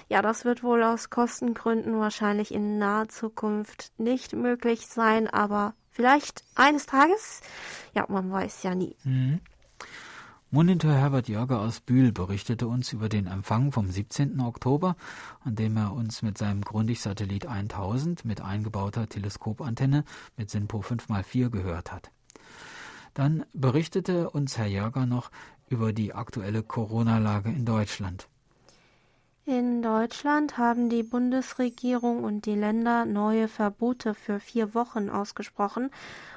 Ja, 0.10 0.22
das 0.22 0.44
wird 0.44 0.64
wohl 0.64 0.84
aus 0.84 1.10
Kostengründen 1.10 2.00
wahrscheinlich 2.00 2.54
in 2.54 2.80
naher 2.80 3.08
Zukunft 3.08 3.94
nicht 3.98 4.34
möglich 4.34 4.88
sein, 4.88 5.28
aber 5.28 5.76
vielleicht 5.92 6.44
eines 6.56 6.88
Tages? 6.88 7.42
Ja, 7.94 8.06
man 8.10 8.32
weiß 8.32 8.64
ja 8.64 8.76
nie. 8.76 8.96
Mhm. 9.04 9.40
Monitor 10.52 10.94
Herbert 10.94 11.28
Jörger 11.28 11.60
aus 11.60 11.80
Bühl 11.80 12.12
berichtete 12.12 12.68
uns 12.68 12.92
über 12.92 13.08
den 13.08 13.28
Empfang 13.28 13.72
vom 13.72 13.92
17. 13.92 14.42
Oktober, 14.42 14.96
an 15.42 15.56
dem 15.56 15.78
er 15.78 15.94
uns 15.94 16.24
mit 16.24 16.40
seinem 16.40 16.62
Grundig-Satellit 16.62 17.46
1000 17.46 18.26
mit 18.26 18.42
eingebauter 18.42 19.08
Teleskopantenne 19.08 20.06
mit 20.38 20.50
SINPO 20.50 20.80
5x4 20.80 21.52
gehört 21.52 21.92
hat. 21.92 22.10
Dann 23.20 23.46
berichtete 23.52 24.30
uns 24.30 24.58
Herr 24.58 24.68
Jörger 24.68 25.06
noch 25.06 25.30
über 25.68 25.92
die 25.92 26.14
aktuelle 26.14 26.64
Corona-Lage 26.64 27.50
in 27.50 27.66
Deutschland. 27.66 28.30
In 29.44 29.82
Deutschland 29.82 30.58
haben 30.58 30.90
die 30.90 31.04
Bundesregierung 31.04 32.24
und 32.24 32.46
die 32.46 32.56
Länder 32.56 33.04
neue 33.04 33.50
Verbote 33.50 34.14
für 34.14 34.40
vier 34.40 34.74
Wochen 34.74 35.10
ausgesprochen, 35.10 35.92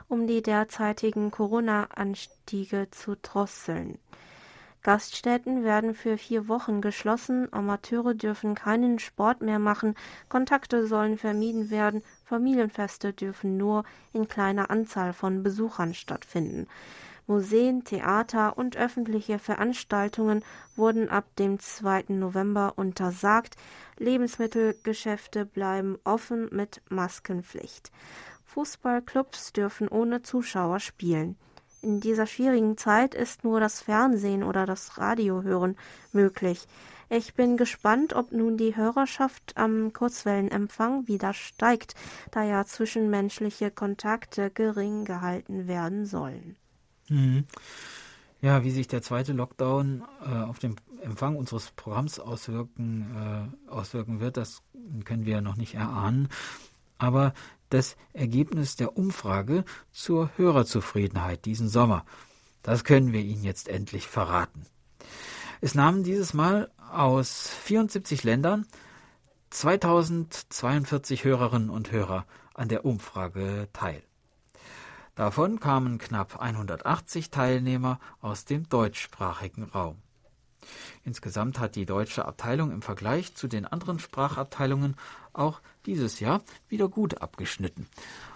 um 0.08 0.26
die 0.26 0.42
derzeitigen 0.42 1.30
Corona-Anstiege 1.30 2.88
zu 2.90 3.14
drosseln. 3.14 4.00
Gaststätten 4.82 5.62
werden 5.62 5.94
für 5.94 6.18
vier 6.18 6.48
Wochen 6.48 6.80
geschlossen, 6.80 7.46
Amateure 7.52 8.14
dürfen 8.14 8.56
keinen 8.56 8.98
Sport 8.98 9.40
mehr 9.40 9.60
machen, 9.60 9.94
Kontakte 10.28 10.88
sollen 10.88 11.16
vermieden 11.16 11.70
werden, 11.70 12.02
Familienfeste 12.32 13.12
dürfen 13.12 13.58
nur 13.58 13.84
in 14.14 14.26
kleiner 14.26 14.70
Anzahl 14.70 15.12
von 15.12 15.42
Besuchern 15.42 15.92
stattfinden. 15.92 16.66
Museen, 17.26 17.84
Theater 17.84 18.56
und 18.56 18.74
öffentliche 18.74 19.38
Veranstaltungen 19.38 20.42
wurden 20.74 21.10
ab 21.10 21.26
dem 21.38 21.58
2. 21.58 22.04
November 22.08 22.72
untersagt. 22.76 23.56
Lebensmittelgeschäfte 23.98 25.44
bleiben 25.44 25.98
offen 26.04 26.48
mit 26.52 26.80
Maskenpflicht. 26.88 27.92
Fußballclubs 28.46 29.52
dürfen 29.52 29.88
ohne 29.88 30.22
Zuschauer 30.22 30.80
spielen. 30.80 31.36
In 31.82 32.00
dieser 32.00 32.26
schwierigen 32.26 32.78
Zeit 32.78 33.14
ist 33.14 33.44
nur 33.44 33.60
das 33.60 33.82
Fernsehen 33.82 34.42
oder 34.42 34.64
das 34.64 34.96
Radio 34.96 35.42
hören 35.42 35.76
möglich. 36.12 36.66
Ich 37.14 37.34
bin 37.34 37.58
gespannt, 37.58 38.14
ob 38.14 38.32
nun 38.32 38.56
die 38.56 38.74
Hörerschaft 38.74 39.58
am 39.58 39.92
Kurzwellenempfang 39.92 41.08
wieder 41.08 41.34
steigt, 41.34 41.94
da 42.30 42.42
ja 42.42 42.64
zwischenmenschliche 42.64 43.70
Kontakte 43.70 44.50
gering 44.50 45.04
gehalten 45.04 45.68
werden 45.68 46.06
sollen. 46.06 46.56
Mhm. 47.10 47.44
Ja, 48.40 48.64
wie 48.64 48.70
sich 48.70 48.88
der 48.88 49.02
zweite 49.02 49.34
Lockdown 49.34 50.02
äh, 50.24 50.30
auf 50.30 50.58
den 50.58 50.76
Empfang 51.02 51.36
unseres 51.36 51.70
Programms 51.72 52.18
auswirken, 52.18 53.52
äh, 53.68 53.70
auswirken 53.70 54.20
wird, 54.20 54.38
das 54.38 54.62
können 55.04 55.26
wir 55.26 55.42
noch 55.42 55.56
nicht 55.56 55.74
erahnen. 55.74 56.30
Aber 56.96 57.34
das 57.68 57.98
Ergebnis 58.14 58.76
der 58.76 58.96
Umfrage 58.96 59.66
zur 59.90 60.30
Hörerzufriedenheit 60.38 61.44
diesen 61.44 61.68
Sommer, 61.68 62.06
das 62.62 62.84
können 62.84 63.12
wir 63.12 63.20
Ihnen 63.20 63.44
jetzt 63.44 63.68
endlich 63.68 64.06
verraten. 64.06 64.64
Es 65.64 65.76
nahmen 65.76 66.02
dieses 66.02 66.34
Mal 66.34 66.72
aus 66.92 67.48
74 67.48 68.22
Ländern 68.24 68.66
2042 69.50 71.24
Hörerinnen 71.24 71.70
und 71.70 71.90
Hörer 71.90 72.26
an 72.54 72.68
der 72.68 72.84
Umfrage 72.84 73.68
teil. 73.72 74.02
Davon 75.14 75.60
kamen 75.60 75.98
knapp 75.98 76.40
180 76.40 77.30
Teilnehmer 77.30 77.98
aus 78.20 78.44
dem 78.44 78.68
deutschsprachigen 78.68 79.64
Raum. 79.64 79.98
Insgesamt 81.04 81.58
hat 81.58 81.74
die 81.76 81.86
deutsche 81.86 82.24
Abteilung 82.24 82.70
im 82.70 82.82
Vergleich 82.82 83.34
zu 83.34 83.48
den 83.48 83.66
anderen 83.66 83.98
Sprachabteilungen 83.98 84.96
auch 85.32 85.60
dieses 85.86 86.20
Jahr 86.20 86.42
wieder 86.68 86.88
gut 86.88 87.20
abgeschnitten. 87.20 87.88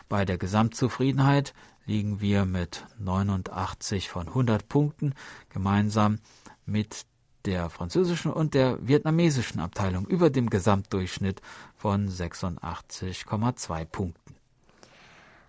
Bei 0.09 0.25
der 0.25 0.39
Gesamtzufriedenheit 0.39 1.55
liegen 1.87 2.21
wir 2.21 2.45
mit 2.45 2.85
89 2.99 4.09
von 4.09 4.29
100 4.29 4.69
Punkten 4.69 5.15
gemeinsam 5.49 6.19
mit 6.67 7.07
der 7.47 7.71
französischen 7.71 8.33
und 8.33 8.55
der 8.55 8.79
vietnamesischen 8.87 9.61
Abteilung 9.61 10.07
über 10.07 10.31
dem 10.31 10.51
Gesamtdurchschnitt 10.51 11.41
von 11.77 12.09
86,2 12.09 13.85
Punkten. 13.85 14.37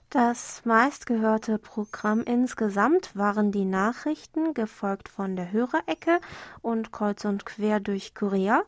Das 0.09 0.61
meistgehörte 0.63 1.57
Programm 1.57 2.21
insgesamt 2.21 3.13
waren 3.13 3.51
die 3.51 3.65
Nachrichten, 3.65 4.53
gefolgt 4.53 5.09
von 5.09 5.35
der 5.35 5.51
Hörerecke 5.51 6.21
und 6.61 6.93
kreuz 6.93 7.25
und 7.25 7.45
quer 7.45 7.81
durch 7.81 8.15
Korea. 8.15 8.63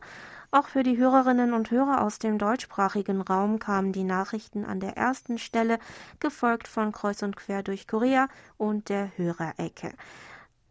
Auch 0.50 0.66
für 0.66 0.82
die 0.82 0.98
Hörerinnen 0.98 1.54
und 1.54 1.70
Hörer 1.70 2.02
aus 2.02 2.18
dem 2.18 2.36
deutschsprachigen 2.36 3.22
Raum 3.22 3.58
kamen 3.58 3.92
die 3.92 4.04
Nachrichten 4.04 4.66
an 4.66 4.80
der 4.80 4.98
ersten 4.98 5.38
Stelle, 5.38 5.78
gefolgt 6.18 6.68
von 6.68 6.92
Kreuz 6.92 7.22
und 7.22 7.36
quer 7.36 7.62
durch 7.62 7.88
Korea 7.88 8.28
und 8.58 8.90
der 8.90 9.16
Hörerecke. 9.16 9.92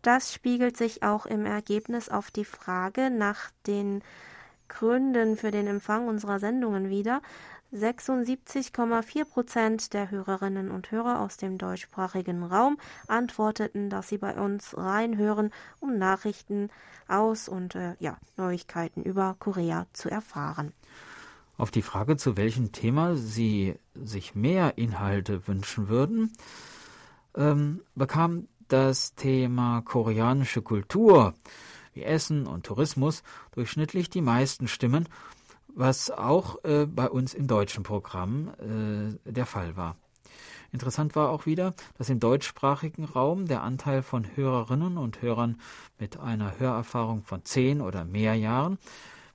Das 0.02 0.34
spiegelt 0.34 0.78
sich 0.78 1.04
auch 1.04 1.26
im 1.26 1.46
Ergebnis 1.46 2.10
auf 2.10 2.32
die 2.32 2.46
Frage 2.46 3.10
nach 3.10 3.52
den 3.68 4.02
Gründen 4.70 5.36
für 5.36 5.52
den 5.52 5.68
Empfang 5.68 6.08
unserer 6.08 6.40
Sendungen 6.40 6.90
wieder. 6.90 7.22
76,4 7.74 9.26
Prozent 9.26 9.94
der 9.94 10.10
Hörerinnen 10.10 10.72
und 10.72 10.90
Hörer 10.90 11.20
aus 11.20 11.38
dem 11.38 11.60
deutschsprachigen 11.60 12.44
Raum 12.44 12.78
antworteten, 13.08 13.90
dass 13.90 14.10
sie 14.10 14.18
bei 14.18 14.34
uns 14.34 14.76
reinhören, 14.76 15.52
um 15.80 15.98
Nachrichten 15.98 16.70
aus 17.08 17.48
und 17.48 17.76
äh, 17.76 17.96
ja, 18.00 18.18
Neuigkeiten 18.38 19.04
über 19.04 19.36
Korea 19.38 19.86
zu 19.94 20.10
erfahren. 20.10 20.74
Auf 21.58 21.70
die 21.70 21.82
Frage, 21.82 22.18
zu 22.18 22.38
welchem 22.38 22.72
Thema 22.72 23.16
Sie 23.16 23.76
sich 23.94 24.34
mehr 24.34 24.78
Inhalte 24.78 25.48
wünschen 25.48 25.90
würden, 25.90 26.32
ähm, 27.36 27.82
bekam 27.96 28.48
das 28.70 29.16
Thema 29.16 29.82
koreanische 29.82 30.62
Kultur 30.62 31.34
wie 31.94 32.04
Essen 32.04 32.48
und 32.48 32.66
Tourismus 32.66 33.24
durchschnittlich 33.52 34.10
die 34.10 34.22
meisten 34.22 34.68
Stimmen 34.68 35.08
was 35.80 36.12
auch 36.12 36.64
äh, 36.64 36.86
bei 36.86 37.10
uns 37.10 37.34
im 37.34 37.48
deutschen 37.48 37.84
Programm 37.84 38.50
äh, 38.60 39.32
der 39.32 39.46
Fall 39.46 39.78
war. 39.78 39.96
Interessant 40.72 41.16
war 41.16 41.30
auch 41.30 41.46
wieder, 41.46 41.74
dass 41.98 42.10
im 42.10 42.20
deutschsprachigen 42.20 43.06
Raum 43.06 43.48
der 43.48 43.64
Anteil 43.64 44.04
von 44.04 44.36
Hörerinnen 44.36 44.98
und 44.98 45.22
Hörern 45.22 45.60
mit 45.98 46.18
einer 46.18 46.60
Hörerfahrung 46.60 47.24
von 47.24 47.44
zehn 47.46 47.82
oder 47.82 48.06
mehr 48.06 48.36
Jahren 48.36 48.78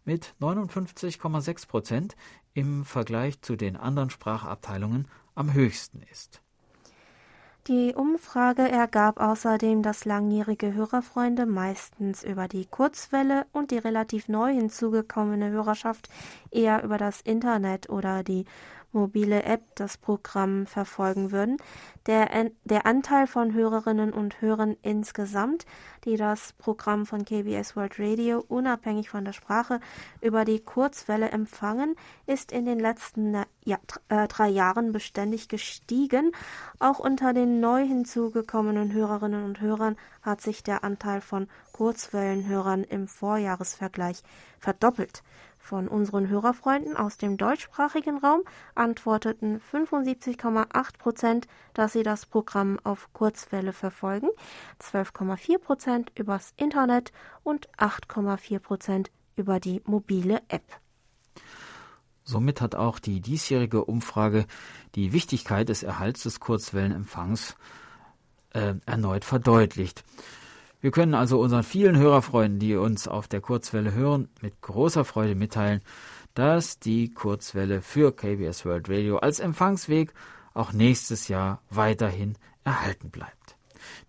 mit 0.04 0.34
59,6 0.40 1.66
Prozent 1.66 2.16
im 2.52 2.84
Vergleich 2.84 3.40
zu 3.40 3.56
den 3.56 3.76
anderen 3.76 4.10
Sprachabteilungen 4.10 5.08
am 5.34 5.52
höchsten 5.54 6.02
ist. 6.12 6.43
Die 7.66 7.94
Umfrage 7.94 8.68
ergab 8.68 9.18
außerdem, 9.18 9.82
dass 9.82 10.04
langjährige 10.04 10.74
Hörerfreunde 10.74 11.46
meistens 11.46 12.22
über 12.22 12.46
die 12.46 12.66
Kurzwelle 12.66 13.46
und 13.52 13.70
die 13.70 13.78
relativ 13.78 14.28
neu 14.28 14.52
hinzugekommene 14.52 15.48
Hörerschaft 15.48 16.10
eher 16.50 16.84
über 16.84 16.98
das 16.98 17.22
Internet 17.22 17.88
oder 17.88 18.22
die 18.22 18.44
mobile 18.94 19.42
App 19.42 19.62
das 19.74 19.98
Programm 19.98 20.66
verfolgen 20.66 21.32
würden. 21.32 21.56
Der, 22.06 22.50
der 22.64 22.86
Anteil 22.86 23.26
von 23.26 23.52
Hörerinnen 23.54 24.12
und 24.12 24.40
Hörern 24.40 24.76
insgesamt, 24.82 25.66
die 26.04 26.16
das 26.16 26.52
Programm 26.54 27.06
von 27.06 27.24
KBS 27.24 27.76
World 27.76 27.98
Radio 27.98 28.44
unabhängig 28.46 29.10
von 29.10 29.24
der 29.24 29.32
Sprache 29.32 29.80
über 30.20 30.44
die 30.44 30.60
Kurzwelle 30.60 31.30
empfangen, 31.30 31.96
ist 32.26 32.52
in 32.52 32.66
den 32.66 32.78
letzten 32.78 33.36
ja, 33.64 33.78
äh, 34.08 34.28
drei 34.28 34.48
Jahren 34.48 34.92
beständig 34.92 35.48
gestiegen. 35.48 36.32
Auch 36.78 36.98
unter 36.98 37.32
den 37.32 37.60
neu 37.60 37.86
hinzugekommenen 37.86 38.92
Hörerinnen 38.92 39.44
und 39.44 39.60
Hörern 39.60 39.96
hat 40.22 40.40
sich 40.40 40.62
der 40.62 40.84
Anteil 40.84 41.20
von 41.20 41.48
Kurzwellenhörern 41.72 42.84
im 42.84 43.08
Vorjahresvergleich 43.08 44.22
verdoppelt. 44.58 45.22
Von 45.64 45.88
unseren 45.88 46.28
Hörerfreunden 46.28 46.94
aus 46.94 47.16
dem 47.16 47.38
deutschsprachigen 47.38 48.18
Raum 48.18 48.42
antworteten 48.74 49.62
75,8 49.72 50.98
Prozent, 50.98 51.46
dass 51.72 51.94
sie 51.94 52.02
das 52.02 52.26
Programm 52.26 52.78
auf 52.84 53.08
Kurzwelle 53.14 53.72
verfolgen, 53.72 54.28
12,4 54.82 55.58
Prozent 55.58 56.12
übers 56.18 56.52
Internet 56.58 57.12
und 57.44 57.70
8,4 57.78 58.58
Prozent 58.58 59.10
über 59.36 59.58
die 59.58 59.80
mobile 59.86 60.42
App. 60.48 60.66
Somit 62.24 62.60
hat 62.60 62.74
auch 62.74 62.98
die 62.98 63.22
diesjährige 63.22 63.86
Umfrage 63.86 64.44
die 64.94 65.14
Wichtigkeit 65.14 65.70
des 65.70 65.82
Erhalts 65.82 66.24
des 66.24 66.40
Kurzwellenempfangs 66.40 67.56
äh, 68.50 68.74
erneut 68.84 69.24
verdeutlicht. 69.24 70.04
Wir 70.84 70.90
können 70.90 71.14
also 71.14 71.40
unseren 71.40 71.62
vielen 71.62 71.96
Hörerfreunden, 71.96 72.58
die 72.58 72.76
uns 72.76 73.08
auf 73.08 73.26
der 73.26 73.40
Kurzwelle 73.40 73.94
hören, 73.94 74.28
mit 74.42 74.60
großer 74.60 75.06
Freude 75.06 75.34
mitteilen, 75.34 75.80
dass 76.34 76.78
die 76.78 77.10
Kurzwelle 77.10 77.80
für 77.80 78.14
KBS 78.14 78.66
World 78.66 78.90
Radio 78.90 79.16
als 79.16 79.40
Empfangsweg 79.40 80.12
auch 80.52 80.74
nächstes 80.74 81.28
Jahr 81.28 81.62
weiterhin 81.70 82.36
erhalten 82.64 83.08
bleibt. 83.08 83.56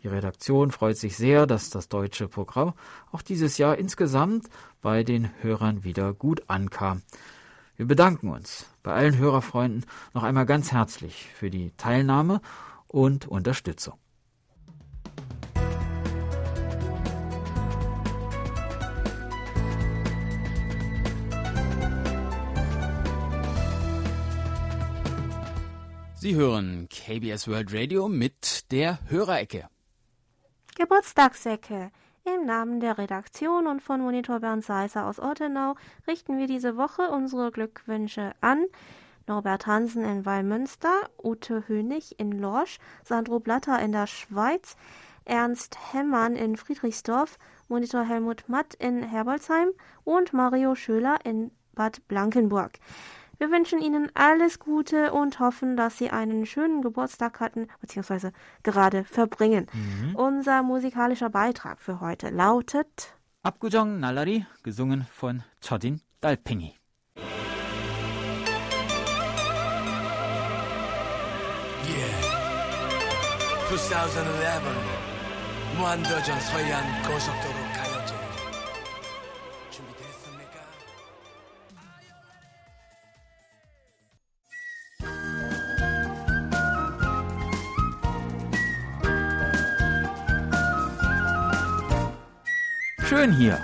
Die 0.03 0.09
Redaktion 0.09 0.69
freut 0.71 0.97
sich 0.97 1.15
sehr, 1.15 1.47
dass 1.47 1.69
das 1.69 1.87
deutsche 1.87 2.27
Programm 2.27 2.73
auch 3.09 3.21
dieses 3.21 3.57
Jahr 3.57 3.77
insgesamt 3.77 4.49
bei 4.81 5.05
den 5.05 5.29
Hörern 5.43 5.85
wieder 5.85 6.11
gut 6.11 6.43
ankam. 6.47 7.03
Wir 7.77 7.85
bedanken 7.85 8.27
uns 8.27 8.65
bei 8.83 8.91
allen 8.91 9.17
Hörerfreunden 9.17 9.85
noch 10.13 10.23
einmal 10.23 10.45
ganz 10.45 10.73
herzlich 10.73 11.29
für 11.35 11.49
die 11.49 11.71
Teilnahme 11.77 12.41
und 12.89 13.29
Unterstützung. 13.29 13.97
Sie 26.25 26.33
hören 26.33 26.89
KBS 26.89 27.47
World 27.47 27.71
Radio 27.71 28.07
mit 28.07 28.71
der 28.71 28.97
Hörerecke. 29.11 29.69
Geburtstagsecke. 30.75 31.91
Im 32.23 32.47
Namen 32.47 32.79
der 32.79 32.97
Redaktion 32.97 33.67
und 33.67 33.83
von 33.83 34.01
Monitor 34.01 34.39
Bernd 34.39 34.65
Seisser 34.65 35.05
aus 35.05 35.19
Ortenau 35.19 35.75
richten 36.07 36.39
wir 36.39 36.47
diese 36.47 36.77
Woche 36.77 37.11
unsere 37.11 37.51
Glückwünsche 37.51 38.31
an 38.41 38.65
Norbert 39.27 39.67
Hansen 39.67 40.03
in 40.03 40.25
Wallmünster, 40.25 41.11
Ute 41.23 41.67
Hönig 41.67 42.19
in 42.19 42.31
Lorsch, 42.31 42.79
Sandro 43.03 43.39
Blatter 43.39 43.79
in 43.79 43.91
der 43.91 44.07
Schweiz, 44.07 44.77
Ernst 45.25 45.77
Hemmann 45.93 46.35
in 46.35 46.57
Friedrichsdorf, 46.57 47.37
Monitor 47.67 48.03
Helmut 48.03 48.45
Matt 48.47 48.73
in 48.73 49.03
Herbolzheim 49.03 49.67
und 50.03 50.33
Mario 50.33 50.73
Schöler 50.73 51.19
in 51.23 51.51
Bad 51.75 52.07
Blankenburg. 52.07 52.79
Wir 53.38 53.50
wünschen 53.50 53.80
Ihnen 53.80 54.10
alles 54.14 54.58
Gute 54.58 55.12
und 55.12 55.40
hoffen, 55.40 55.76
dass 55.76 55.96
Sie 55.96 56.10
einen 56.10 56.44
schönen 56.44 56.82
Geburtstag 56.82 57.40
hatten 57.40 57.68
bzw. 57.80 58.32
gerade 58.62 59.04
verbringen. 59.04 59.66
Mhm. 59.72 60.14
Unser 60.16 60.62
musikalischer 60.62 61.30
Beitrag 61.30 61.80
für 61.80 62.00
heute 62.00 62.28
lautet 62.28 63.14
Abgujong 63.42 63.98
Nalari, 64.00 64.44
gesungen 64.62 65.06
von 65.10 65.42
Chodin 65.62 66.02
Dalpengi. 66.20 66.74
Yeah. 71.86 72.30
2011 73.70 75.00
무한도전 75.78 76.40
서해안 76.40 77.02
고속도로 77.02 77.63
schön 93.05 93.31
hier. 93.31 93.59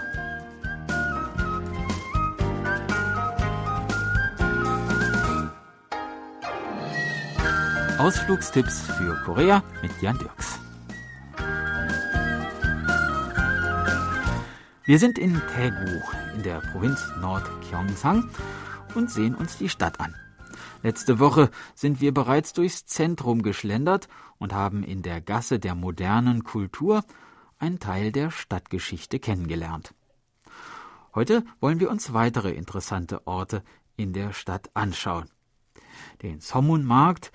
Ausflugstipps 7.97 8.87
für 8.97 9.19
Korea 9.25 9.63
mit 9.81 9.91
Jan 10.01 10.17
Dirks. 10.19 10.59
Wir 14.85 14.99
sind 14.99 15.17
in 15.17 15.41
Daegu 15.55 16.01
in 16.35 16.43
der 16.43 16.59
Provinz 16.71 16.99
Nord-Gyeongsang 17.19 18.29
und 18.93 19.09
sehen 19.09 19.33
uns 19.33 19.57
die 19.57 19.69
Stadt 19.69 19.99
an. 19.99 20.15
Letzte 20.83 21.19
Woche 21.19 21.49
sind 21.73 21.99
wir 21.99 22.13
bereits 22.13 22.53
durchs 22.53 22.85
Zentrum 22.85 23.41
geschlendert 23.41 24.07
und 24.37 24.53
haben 24.53 24.83
in 24.83 25.01
der 25.01 25.19
Gasse 25.21 25.59
der 25.59 25.73
modernen 25.73 26.43
Kultur 26.43 27.03
einen 27.61 27.79
Teil 27.79 28.11
der 28.11 28.31
Stadtgeschichte 28.31 29.19
kennengelernt. 29.19 29.93
Heute 31.13 31.43
wollen 31.59 31.79
wir 31.79 31.91
uns 31.91 32.13
weitere 32.13 32.51
interessante 32.51 33.27
Orte 33.27 33.63
in 33.95 34.13
der 34.13 34.33
Stadt 34.33 34.71
anschauen. 34.73 35.29
Den 36.23 36.39
Somun-Markt, 36.39 37.31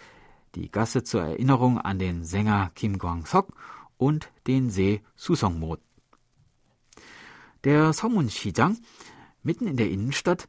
die 0.55 0.71
Gasse 0.71 1.05
zur 1.05 1.23
Erinnerung 1.23 1.79
an 1.79 1.99
den 1.99 2.25
Sänger 2.25 2.71
Kim 2.75 2.99
Kwang-sok 2.99 3.53
und 3.99 4.31
den 4.47 4.71
See 4.71 5.03
Susongmo. 5.15 5.77
Der 7.65 7.93
Somun-Shijang, 7.93 8.79
mitten 9.43 9.67
in 9.67 9.77
der 9.77 9.91
Innenstadt, 9.91 10.49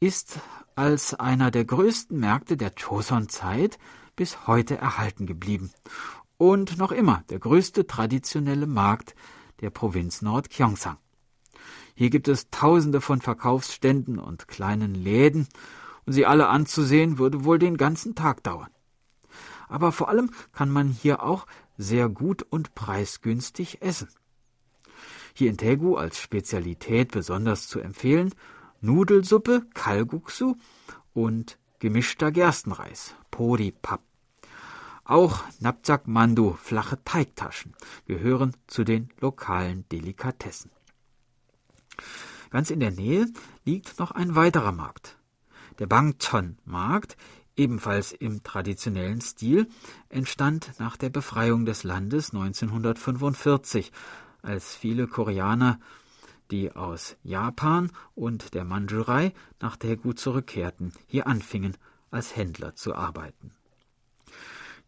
ist 0.00 0.40
als 0.74 1.14
einer 1.14 1.50
der 1.50 1.64
größten 1.64 2.18
Märkte 2.18 2.56
der 2.56 2.72
Joseon-Zeit 2.76 3.78
bis 4.16 4.46
heute 4.46 4.78
erhalten 4.78 5.26
geblieben 5.26 5.70
und 6.38 6.78
noch 6.78 6.92
immer 6.92 7.24
der 7.28 7.40
größte 7.40 7.86
traditionelle 7.86 8.66
Markt 8.66 9.14
der 9.60 9.70
Provinz 9.70 10.22
Nord-Gyeongsang. 10.22 10.96
Hier 11.94 12.10
gibt 12.10 12.28
es 12.28 12.48
tausende 12.50 13.00
von 13.00 13.20
Verkaufsständen 13.20 14.18
und 14.18 14.48
kleinen 14.48 14.94
Läden, 14.94 15.48
und 16.06 16.14
sie 16.14 16.24
alle 16.24 16.48
anzusehen 16.48 17.18
würde 17.18 17.44
wohl 17.44 17.58
den 17.58 17.76
ganzen 17.76 18.14
Tag 18.14 18.42
dauern. 18.42 18.70
Aber 19.68 19.92
vor 19.92 20.08
allem 20.08 20.30
kann 20.52 20.70
man 20.70 20.88
hier 20.88 21.22
auch 21.22 21.46
sehr 21.76 22.08
gut 22.08 22.42
und 22.48 22.74
preisgünstig 22.74 23.82
essen. 23.82 24.08
Hier 25.34 25.50
in 25.50 25.58
Daegu 25.58 25.96
als 25.96 26.18
Spezialität 26.18 27.12
besonders 27.12 27.68
zu 27.68 27.80
empfehlen 27.80 28.34
Nudelsuppe, 28.80 29.66
Kalguksu 29.74 30.54
und 31.12 31.58
gemischter 31.78 32.32
Gerstenreis, 32.32 33.14
Poripap. 33.30 34.07
Auch 35.08 35.42
Napjak 35.58 36.06
Mandu, 36.06 36.52
flache 36.52 37.02
Teigtaschen, 37.02 37.74
gehören 38.04 38.54
zu 38.66 38.84
den 38.84 39.08
lokalen 39.22 39.88
Delikatessen. 39.88 40.70
Ganz 42.50 42.68
in 42.68 42.80
der 42.80 42.90
Nähe 42.90 43.26
liegt 43.64 43.98
noch 43.98 44.10
ein 44.10 44.34
weiterer 44.34 44.72
Markt. 44.72 45.16
Der 45.78 45.86
Bangchon-Markt, 45.86 47.16
ebenfalls 47.56 48.12
im 48.12 48.42
traditionellen 48.42 49.22
Stil, 49.22 49.70
entstand 50.10 50.72
nach 50.78 50.98
der 50.98 51.08
Befreiung 51.08 51.64
des 51.64 51.84
Landes 51.84 52.34
1945, 52.34 53.92
als 54.42 54.76
viele 54.76 55.06
Koreaner, 55.06 55.80
die 56.50 56.70
aus 56.72 57.16
Japan 57.22 57.90
und 58.14 58.52
der 58.52 58.66
Mandschurei 58.66 59.32
nach 59.58 59.76
Daegu 59.76 60.12
zurückkehrten, 60.12 60.92
hier 61.06 61.26
anfingen, 61.26 61.78
als 62.10 62.36
Händler 62.36 62.74
zu 62.74 62.94
arbeiten. 62.94 63.57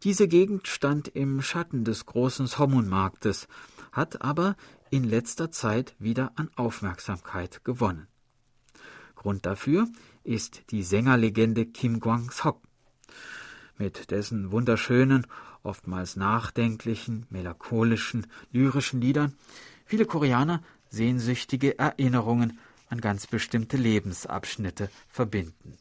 Diese 0.03 0.27
Gegend 0.27 0.67
stand 0.67 1.09
im 1.09 1.43
Schatten 1.43 1.83
des 1.83 2.07
großen 2.07 2.47
Somun-Marktes, 2.47 3.47
hat 3.91 4.23
aber 4.23 4.55
in 4.89 5.03
letzter 5.03 5.51
Zeit 5.51 5.95
wieder 5.99 6.31
an 6.37 6.49
Aufmerksamkeit 6.55 7.63
gewonnen. 7.63 8.07
Grund 9.15 9.45
dafür 9.45 9.87
ist 10.23 10.71
die 10.71 10.81
Sängerlegende 10.81 11.67
Kim 11.67 11.99
Kwang-sok. 11.99 12.59
mit 13.77 14.11
dessen 14.11 14.51
wunderschönen, 14.51 15.27
oftmals 15.63 16.15
nachdenklichen, 16.15 17.25
melancholischen, 17.29 18.27
lyrischen 18.51 19.01
Liedern 19.01 19.35
viele 19.85 20.05
Koreaner 20.05 20.63
sehnsüchtige 20.89 21.77
Erinnerungen 21.77 22.59
an 22.89 23.01
ganz 23.01 23.27
bestimmte 23.27 23.77
Lebensabschnitte 23.77 24.89
verbinden. 25.09 25.77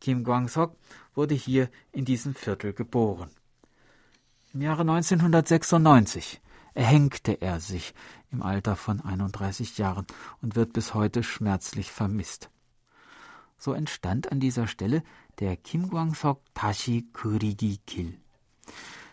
Kim 0.00 0.24
Kwang-sok 0.24 0.76
wurde 1.14 1.34
hier 1.34 1.70
in 1.92 2.04
diesem 2.04 2.34
Viertel 2.34 2.72
geboren. 2.72 3.30
Im 4.54 4.62
Jahre 4.62 4.82
1996 4.82 6.40
erhängte 6.74 7.40
er 7.40 7.60
sich 7.60 7.94
im 8.30 8.42
Alter 8.42 8.76
von 8.76 9.00
31 9.00 9.78
Jahren 9.78 10.06
und 10.40 10.56
wird 10.56 10.72
bis 10.72 10.94
heute 10.94 11.22
schmerzlich 11.22 11.90
vermisst. 11.90 12.50
So 13.58 13.72
entstand 13.72 14.32
an 14.32 14.40
dieser 14.40 14.66
Stelle 14.66 15.02
der 15.38 15.56
Kim 15.56 15.90
Kwang-sok 15.90 16.40
Tashi 16.54 17.06
Kurigi 17.12 17.78
Kil. 17.86 18.18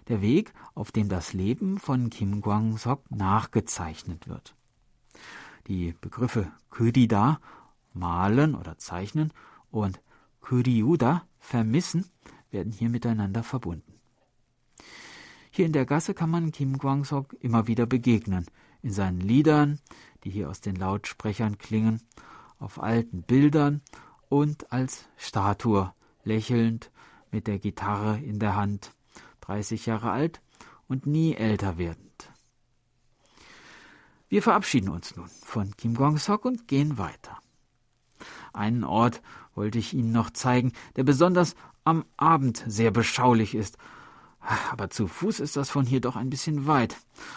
Der 0.08 0.22
Weg, 0.22 0.54
auf 0.74 0.92
dem 0.92 1.08
das 1.08 1.34
Leben 1.34 1.78
von 1.78 2.10
Kim 2.10 2.42
Kwang-sok 2.42 3.12
nachgezeichnet 3.12 4.28
wird. 4.28 4.56
Die 5.68 5.94
Begriffe 6.02 6.52
Kurida, 6.70 7.40
malen 7.94 8.56
oder 8.56 8.78
zeichnen, 8.78 9.32
und 9.70 10.02
Kuriuda, 10.42 11.28
vermissen, 11.40 12.06
werden 12.52 12.72
hier 12.72 12.90
miteinander 12.90 13.44
verbunden. 13.44 13.94
Hier 15.52 15.66
in 15.66 15.74
der 15.74 15.86
Gasse 15.86 16.14
kann 16.14 16.30
man 16.30 16.52
Kim 16.52 16.78
Kwang-sok 16.78 17.36
immer 17.40 17.68
wieder 17.68 17.86
begegnen, 17.86 18.46
in 18.82 18.92
seinen 18.92 19.20
Liedern, 19.20 19.80
die 20.24 20.30
hier 20.30 20.50
aus 20.50 20.62
den 20.62 20.76
Lautsprechern 20.76 21.58
klingen, 21.58 22.02
auf 22.60 22.82
alten 22.82 23.24
Bildern 23.24 23.82
und 24.30 24.72
als 24.72 25.08
Statue, 25.18 25.94
lächelnd 26.24 26.92
mit 27.32 27.48
der 27.48 27.60
Gitarre 27.60 28.20
in 28.20 28.40
der 28.40 28.56
Hand, 28.56 28.94
30 29.42 29.86
Jahre 29.86 30.12
alt 30.12 30.42
und 30.88 31.06
nie 31.06 31.36
älter 31.36 31.78
werdend. 31.78 32.32
Wir 34.28 34.44
verabschieden 34.44 34.90
uns 34.90 35.16
nun 35.16 35.28
von 35.28 35.76
Kim 35.76 35.96
Kwang-sok 35.96 36.46
und 36.46 36.68
gehen 36.68 36.98
weiter. 36.98 37.40
Einen 38.54 38.84
Ort 38.84 39.22
wollte 39.60 39.78
ich 39.78 39.94
Ihnen 39.94 40.14
noch 40.14 40.30
zeigen, 40.30 40.72
der 40.96 41.04
besonders 41.04 41.54
am 41.84 42.06
Abend 42.16 42.64
sehr 42.66 42.92
beschaulich 42.92 43.56
ist. 43.56 43.78
Aber 44.72 44.90
zu 44.90 45.06
Fuß 45.06 45.42
ist 45.42 45.58
das 45.58 45.70
von 45.70 45.86
hier 45.86 46.00
doch 46.00 46.16
ein 46.16 46.30
bisschen 46.30 46.66
weit. 46.66 46.96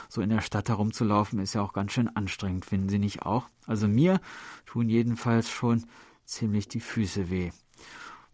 So 0.09 0.21
in 0.21 0.31
der 0.31 0.41
Stadt 0.41 0.69
herumzulaufen 0.69 1.41
ist 1.41 1.55
ja 1.55 1.63
auch 1.63 1.73
ganz 1.73 1.91
schön 1.91 2.09
anstrengend, 2.15 2.65
finden 2.65 2.89
Sie 2.89 3.01
nicht 3.01 3.23
auch? 3.23 3.49
Also 3.67 3.89
mir 3.89 4.21
tun 4.67 4.89
jedenfalls 4.89 5.51
schon 5.51 5.85
ziemlich 6.25 6.69
die 6.69 6.79
Füße 6.79 7.29
weh. 7.29 7.51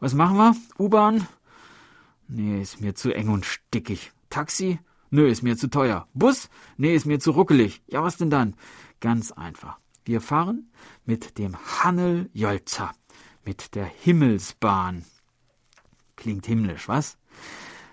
Was 0.01 0.13
machen 0.13 0.37
wir? 0.37 0.55
U-Bahn? 0.79 1.27
Nee, 2.29 2.61
ist 2.61 2.83
mir 2.83 2.95
zu 2.95 3.11
eng 3.15 3.31
und 3.31 3.47
stickig. 3.47 4.13
Taxi? 4.29 4.81
Nö, 5.09 5.27
ist 5.27 5.43
mir 5.43 5.57
zu 5.57 5.71
teuer. 5.71 6.07
Bus? 6.13 6.51
Nee, 6.77 6.95
ist 6.95 7.07
mir 7.07 7.21
zu 7.21 7.31
ruckelig. 7.31 7.81
Ja, 7.87 8.03
was 8.03 8.19
denn 8.19 8.29
dann? 8.29 8.55
Ganz 9.01 9.33
einfach. 9.33 9.79
Wir 10.05 10.21
fahren 10.21 10.71
mit 11.07 11.39
dem 11.39 11.57
Hannel 11.57 12.29
Jolza 12.35 12.93
mit 13.49 13.75
der 13.75 13.87
Himmelsbahn. 13.87 15.07
Klingt 16.17 16.45
himmlisch, 16.45 16.87
was? 16.87 17.17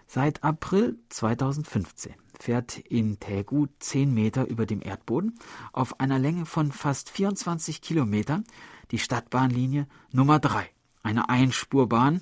Seit 0.05 0.43
April 0.43 0.99
2015 1.07 2.13
fährt 2.37 2.77
in 2.79 3.21
Taegu 3.21 3.67
10 3.79 4.13
Meter 4.13 4.47
über 4.49 4.65
dem 4.65 4.81
Erdboden 4.81 5.39
auf 5.71 6.01
einer 6.01 6.19
Länge 6.19 6.45
von 6.45 6.73
fast 6.73 7.09
24 7.09 7.81
Kilometern 7.81 8.43
die 8.91 8.99
Stadtbahnlinie 8.99 9.87
Nummer 10.11 10.39
3, 10.39 10.69
eine 11.03 11.29
Einspurbahn, 11.29 12.21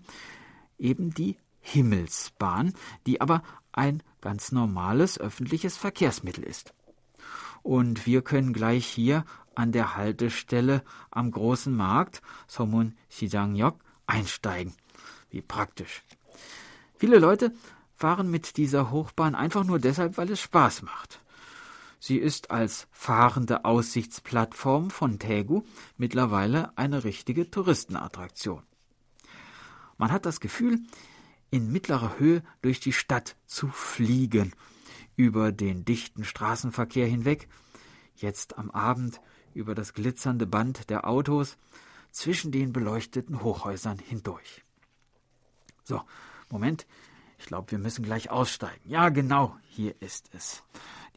eben 0.77 1.11
die 1.11 1.37
Himmelsbahn, 1.59 2.75
die 3.07 3.19
aber 3.19 3.41
ein 3.71 4.03
ganz 4.21 4.51
normales 4.51 5.19
öffentliches 5.19 5.75
Verkehrsmittel 5.75 6.43
ist. 6.43 6.75
Und 7.63 8.05
wir 8.05 8.21
können 8.21 8.53
gleich 8.53 8.85
hier 8.85 9.25
an 9.55 9.71
der 9.71 9.95
Haltestelle 9.95 10.83
am 11.11 11.31
großen 11.31 11.75
Markt 11.75 12.21
Somun 12.47 12.95
Sijangyok 13.09 13.79
einsteigen. 14.05 14.73
Wie 15.29 15.41
praktisch. 15.41 16.03
Viele 16.97 17.19
Leute 17.19 17.53
fahren 17.95 18.29
mit 18.29 18.57
dieser 18.57 18.91
Hochbahn 18.91 19.35
einfach 19.35 19.63
nur 19.63 19.79
deshalb, 19.79 20.17
weil 20.17 20.29
es 20.31 20.41
Spaß 20.41 20.81
macht. 20.83 21.21
Sie 21.99 22.17
ist 22.17 22.51
als 22.51 22.87
fahrende 22.91 23.63
Aussichtsplattform 23.63 24.89
von 24.89 25.19
Taegu 25.19 25.63
mittlerweile 25.97 26.77
eine 26.77 27.05
richtige 27.05 27.49
Touristenattraktion. 27.49 28.63
Man 29.97 30.11
hat 30.11 30.25
das 30.25 30.41
Gefühl, 30.41 30.81
in 31.49 31.71
mittlerer 31.71 32.19
Höhe 32.19 32.43
durch 32.61 32.81
die 32.81 32.91
Stadt 32.91 33.37
zu 33.45 33.69
fliegen, 33.69 34.53
über 35.15 35.51
den 35.51 35.85
dichten 35.85 36.23
Straßenverkehr 36.23 37.07
hinweg, 37.07 37.47
jetzt 38.15 38.57
am 38.57 38.71
Abend 38.71 39.21
über 39.53 39.75
das 39.75 39.93
glitzernde 39.93 40.47
Band 40.47 40.89
der 40.89 41.07
Autos 41.07 41.57
zwischen 42.11 42.51
den 42.51 42.73
beleuchteten 42.73 43.41
Hochhäusern 43.41 43.99
hindurch. 43.99 44.63
So, 45.83 46.01
Moment, 46.49 46.85
ich 47.37 47.45
glaube, 47.45 47.71
wir 47.71 47.79
müssen 47.79 48.03
gleich 48.03 48.29
aussteigen. 48.29 48.89
Ja, 48.89 49.09
genau, 49.09 49.57
hier 49.67 50.01
ist 50.01 50.29
es. 50.33 50.63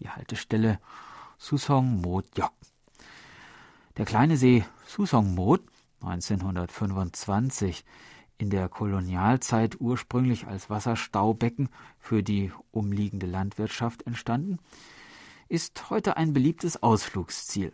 Die 0.00 0.08
Haltestelle 0.08 0.80
Susong 1.38 2.02
Yok. 2.02 2.52
Der 3.96 4.04
kleine 4.04 4.36
See 4.36 4.64
Susong 4.86 5.34
Mot, 5.34 5.62
1925, 6.00 7.84
in 8.38 8.50
der 8.50 8.68
Kolonialzeit 8.68 9.80
ursprünglich 9.80 10.46
als 10.46 10.68
Wasserstaubecken 10.70 11.68
für 11.98 12.22
die 12.22 12.52
umliegende 12.70 13.26
Landwirtschaft 13.26 14.02
entstanden, 14.06 14.58
ist 15.48 15.90
heute 15.90 16.16
ein 16.16 16.32
beliebtes 16.32 16.82
Ausflugsziel 16.82 17.72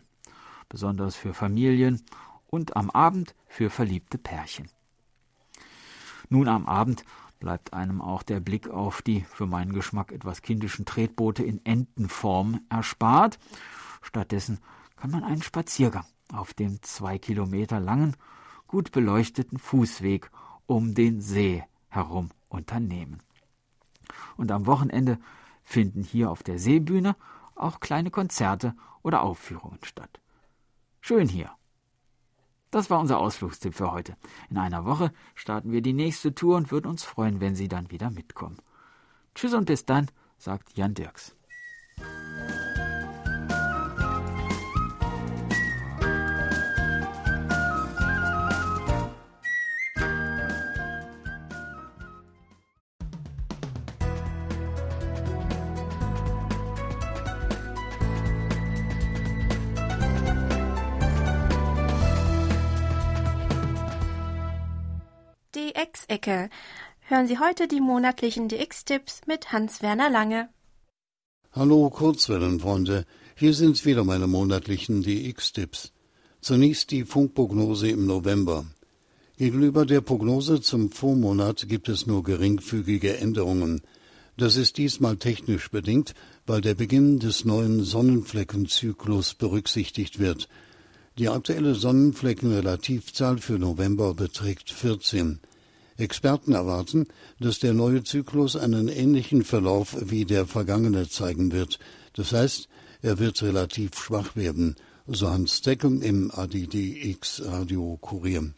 besonders 0.69 1.15
für 1.15 1.33
Familien 1.33 2.01
und 2.47 2.75
am 2.75 2.89
Abend 2.89 3.35
für 3.45 3.69
verliebte 3.69 4.17
Pärchen. 4.17 4.69
Nun 6.29 6.47
am 6.47 6.65
Abend 6.65 7.05
bleibt 7.39 7.73
einem 7.73 8.01
auch 8.01 8.23
der 8.23 8.39
Blick 8.39 8.69
auf 8.69 9.01
die 9.03 9.21
für 9.21 9.45
meinen 9.45 9.73
Geschmack 9.73 10.11
etwas 10.11 10.41
kindischen 10.41 10.85
Tretboote 10.85 11.43
in 11.43 11.63
Entenform 11.63 12.61
erspart. 12.69 13.37
Stattdessen 14.01 14.59
kann 14.95 15.11
man 15.11 15.23
einen 15.23 15.43
Spaziergang 15.43 16.05
auf 16.31 16.53
dem 16.53 16.81
zwei 16.81 17.19
Kilometer 17.19 17.79
langen, 17.79 18.15
gut 18.67 18.91
beleuchteten 18.91 19.59
Fußweg 19.59 20.31
um 20.65 20.95
den 20.95 21.21
See 21.21 21.63
herum 21.89 22.29
unternehmen. 22.49 23.19
Und 24.37 24.51
am 24.51 24.65
Wochenende 24.65 25.19
finden 25.63 26.03
hier 26.03 26.31
auf 26.31 26.43
der 26.43 26.59
Seebühne 26.59 27.15
auch 27.55 27.79
kleine 27.79 28.11
Konzerte 28.11 28.75
oder 29.01 29.21
Aufführungen 29.21 29.79
statt. 29.83 30.19
Schön 31.01 31.27
hier. 31.27 31.51
Das 32.71 32.89
war 32.89 32.99
unser 32.99 33.19
Ausflugstipp 33.19 33.75
für 33.75 33.91
heute. 33.91 34.17
In 34.49 34.57
einer 34.57 34.85
Woche 34.85 35.11
starten 35.35 35.71
wir 35.71 35.81
die 35.81 35.93
nächste 35.93 36.33
Tour 36.33 36.57
und 36.57 36.71
würden 36.71 36.87
uns 36.87 37.03
freuen, 37.03 37.39
wenn 37.39 37.55
Sie 37.55 37.67
dann 37.67 37.91
wieder 37.91 38.09
mitkommen. 38.09 38.57
Tschüss 39.35 39.53
und 39.53 39.65
bis 39.65 39.85
dann, 39.85 40.09
sagt 40.37 40.75
Jan 40.75 40.95
Dirks. 40.95 41.35
DX-Ecke. 66.13 66.49
Hören 67.01 67.27
Sie 67.27 67.39
heute 67.39 67.67
die 67.67 67.81
monatlichen 67.81 68.47
DX-Tipps 68.47 69.21
mit 69.27 69.51
Hans-Werner 69.51 70.09
Lange. 70.09 70.49
Hallo 71.51 71.89
Kurzwellenfreunde, 71.89 73.05
hier 73.35 73.53
sind 73.53 73.83
wieder 73.85 74.03
meine 74.03 74.27
monatlichen 74.27 75.01
DX-Tipps. 75.01 75.91
Zunächst 76.39 76.91
die 76.91 77.03
Funkprognose 77.03 77.89
im 77.89 78.05
November. 78.05 78.65
Gegenüber 79.37 79.85
der 79.85 80.01
Prognose 80.01 80.61
zum 80.61 80.91
Vormonat 80.91 81.67
gibt 81.67 81.89
es 81.89 82.05
nur 82.05 82.23
geringfügige 82.23 83.17
Änderungen. 83.17 83.81
Das 84.37 84.55
ist 84.55 84.77
diesmal 84.77 85.17
technisch 85.17 85.69
bedingt, 85.69 86.13
weil 86.45 86.61
der 86.61 86.75
Beginn 86.75 87.19
des 87.19 87.45
neuen 87.45 87.83
Sonnenfleckenzyklus 87.83 89.33
berücksichtigt 89.33 90.19
wird. 90.19 90.47
Die 91.17 91.29
aktuelle 91.29 91.75
Sonnenfleckenrelativzahl 91.75 93.37
für 93.39 93.59
November 93.59 94.13
beträgt 94.13 94.71
14. 94.71 95.39
Experten 95.97 96.53
erwarten, 96.53 97.07
dass 97.39 97.59
der 97.59 97.73
neue 97.73 98.03
Zyklus 98.03 98.55
einen 98.55 98.87
ähnlichen 98.87 99.43
Verlauf 99.43 99.95
wie 99.99 100.25
der 100.25 100.47
vergangene 100.47 101.07
zeigen 101.07 101.51
wird. 101.51 101.79
Das 102.13 102.31
heißt, 102.31 102.67
er 103.01 103.19
wird 103.19 103.41
relativ 103.43 103.97
schwach 103.97 104.35
werden, 104.35 104.75
so 105.07 105.29
Hans 105.29 105.61
Deckel 105.61 106.01
im 106.01 106.31
ADDX 106.31 107.43
Radio 107.45 107.97
Kurier. 108.01 108.53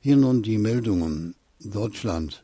Hier 0.00 0.16
nun 0.16 0.42
die 0.42 0.58
Meldungen. 0.58 1.34
Deutschland. 1.62 2.42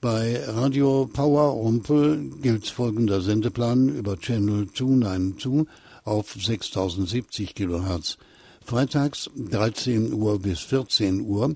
Bei 0.00 0.42
Radio 0.46 1.10
Power 1.12 1.50
Rumpel 1.50 2.30
gilt 2.40 2.66
folgender 2.68 3.20
Sendeplan 3.20 3.90
über 3.90 4.18
Channel 4.18 4.66
292 4.72 5.66
auf 6.04 6.32
6070 6.32 7.54
kHz. 7.54 8.16
Freitags 8.64 9.28
13 9.36 10.14
Uhr 10.14 10.38
bis 10.38 10.60
14 10.60 11.20
Uhr 11.20 11.54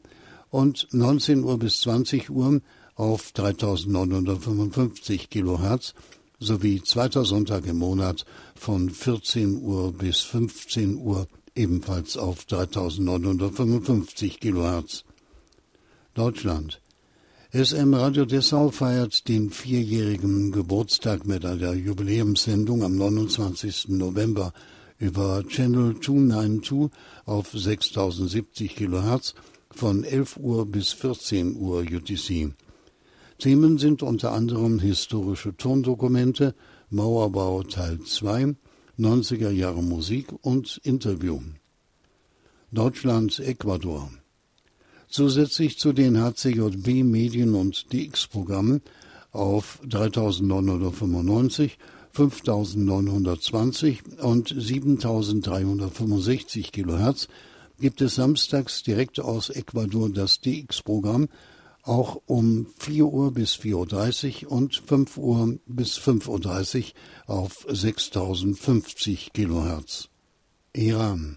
und 0.55 0.87
19 0.93 1.43
Uhr 1.43 1.59
bis 1.59 1.81
20 1.81 2.31
Uhr 2.31 2.61
auf 2.95 3.33
3955 3.33 5.29
kHz 5.29 5.95
sowie 6.39 6.81
zweiter 6.81 7.25
Sonntag 7.25 7.67
im 7.67 7.79
Monat 7.79 8.25
von 8.55 8.89
14 8.89 9.57
Uhr 9.57 9.93
bis 9.93 10.21
15 10.21 10.95
Uhr 10.95 11.27
ebenfalls 11.57 12.17
auf 12.17 12.45
3955 12.45 14.39
kHz. 14.39 15.03
Deutschland. 16.15 16.81
SM 17.51 17.93
Radio 17.93 18.25
Dessau 18.25 18.71
feiert 18.71 19.27
den 19.27 19.51
vierjährigen 19.51 20.53
Geburtstag 20.53 21.27
mit 21.27 21.45
einer 21.45 21.73
Jubiläumssendung 21.73 22.85
am 22.85 22.97
29. 22.97 23.89
November 23.89 24.53
über 24.99 25.43
Channel 25.49 25.99
292 25.99 26.97
auf 27.25 27.51
6070 27.51 28.77
kHz 28.77 29.35
von 29.77 30.05
11 30.05 30.37
Uhr 30.37 30.67
bis 30.67 30.93
14 30.93 31.57
Uhr 31.57 31.81
UTC. 31.81 32.53
Themen 33.39 33.79
sind 33.79 34.03
unter 34.03 34.33
anderem 34.33 34.79
historische 34.79 35.57
Tondokumente, 35.57 36.55
Mauerbau 36.91 37.63
Teil 37.65 38.01
2, 38.01 38.55
90er 38.99 39.51
Jahre 39.51 39.83
Musik 39.83 40.33
und 40.43 40.81
Interview. 40.85 41.41
Deutschland, 42.71 43.41
Ecuador. 43.41 44.11
Zusätzlich 45.09 45.79
zu 45.79 45.93
den 45.93 46.21
HCJB 46.21 47.05
Medien 47.05 47.55
und 47.55 47.93
DX-Programmen 47.93 48.81
auf 49.33 49.81
3995, 49.89 51.79
5920 52.13 54.03
und 54.23 54.55
7365 54.57 56.73
kHz 56.73 57.29
gibt 57.79 58.01
es 58.01 58.17
samstags 58.17 58.83
direkt 58.83 59.21
aus 59.21 59.51
Ecuador 59.51 60.11
das 60.11 60.41
DX-Programm 60.41 61.29
auch 61.85 62.21
um 62.27 62.67
4 62.79 63.07
Uhr 63.07 63.33
bis 63.33 63.55
4.30 63.57 64.47
Uhr 64.47 64.53
und 64.53 64.77
5 64.77 65.17
Uhr 65.19 65.59
bis 65.67 65.99
5.30 65.99 66.93
Uhr 67.29 67.37
auf 67.37 67.67
6050 67.69 69.33
Kilohertz. 69.33 70.09
Iran. 70.73 71.37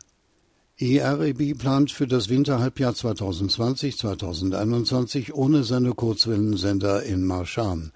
EREB 0.79 1.57
plant 1.57 1.91
für 1.91 2.05
das 2.07 2.29
Winterhalbjahr 2.29 2.93
2020-2021 2.93 5.33
ohne 5.33 5.63
seine 5.63 5.93
Kurzwellensender 5.93 7.03
in 7.03 7.25
Marschan. 7.25 7.91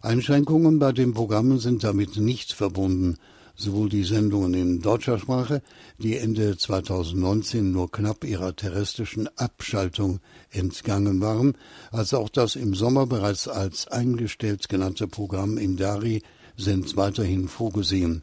Einschränkungen 0.00 0.78
bei 0.78 0.92
den 0.92 1.12
Programmen 1.14 1.58
sind 1.58 1.82
damit 1.84 2.16
nicht 2.16 2.52
verbunden 2.52 3.18
sowohl 3.56 3.88
die 3.88 4.04
Sendungen 4.04 4.54
in 4.54 4.80
deutscher 4.80 5.18
Sprache, 5.18 5.62
die 5.98 6.16
Ende 6.16 6.56
2019 6.56 7.72
nur 7.72 7.90
knapp 7.90 8.24
ihrer 8.24 8.54
terrestrischen 8.54 9.28
Abschaltung 9.36 10.20
entgangen 10.50 11.20
waren, 11.20 11.56
als 11.90 12.14
auch 12.14 12.28
das 12.28 12.56
im 12.56 12.74
Sommer 12.74 13.06
bereits 13.06 13.48
als 13.48 13.88
eingestellt 13.88 14.68
genannte 14.68 15.08
Programm 15.08 15.58
in 15.58 15.76
Dari 15.76 16.22
sind 16.56 16.96
weiterhin 16.96 17.48
vorgesehen. 17.48 18.22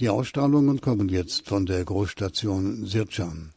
Die 0.00 0.08
Ausstrahlungen 0.08 0.80
kommen 0.80 1.08
jetzt 1.08 1.48
von 1.48 1.66
der 1.66 1.84
Großstation 1.84 2.86
Sircan. 2.86 3.50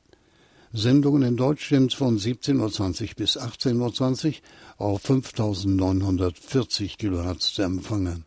Sendungen 0.74 1.24
in 1.24 1.36
Deutsch 1.36 1.68
sind 1.68 1.94
von 1.94 2.18
17.20 2.18 3.02
Uhr 3.02 3.16
bis 3.18 3.38
18.20 3.38 4.28
Uhr 4.28 4.34
auf 4.78 5.02
5940 5.02 6.98
kHz 6.98 7.54
zu 7.54 7.62
empfangen. 7.62 8.26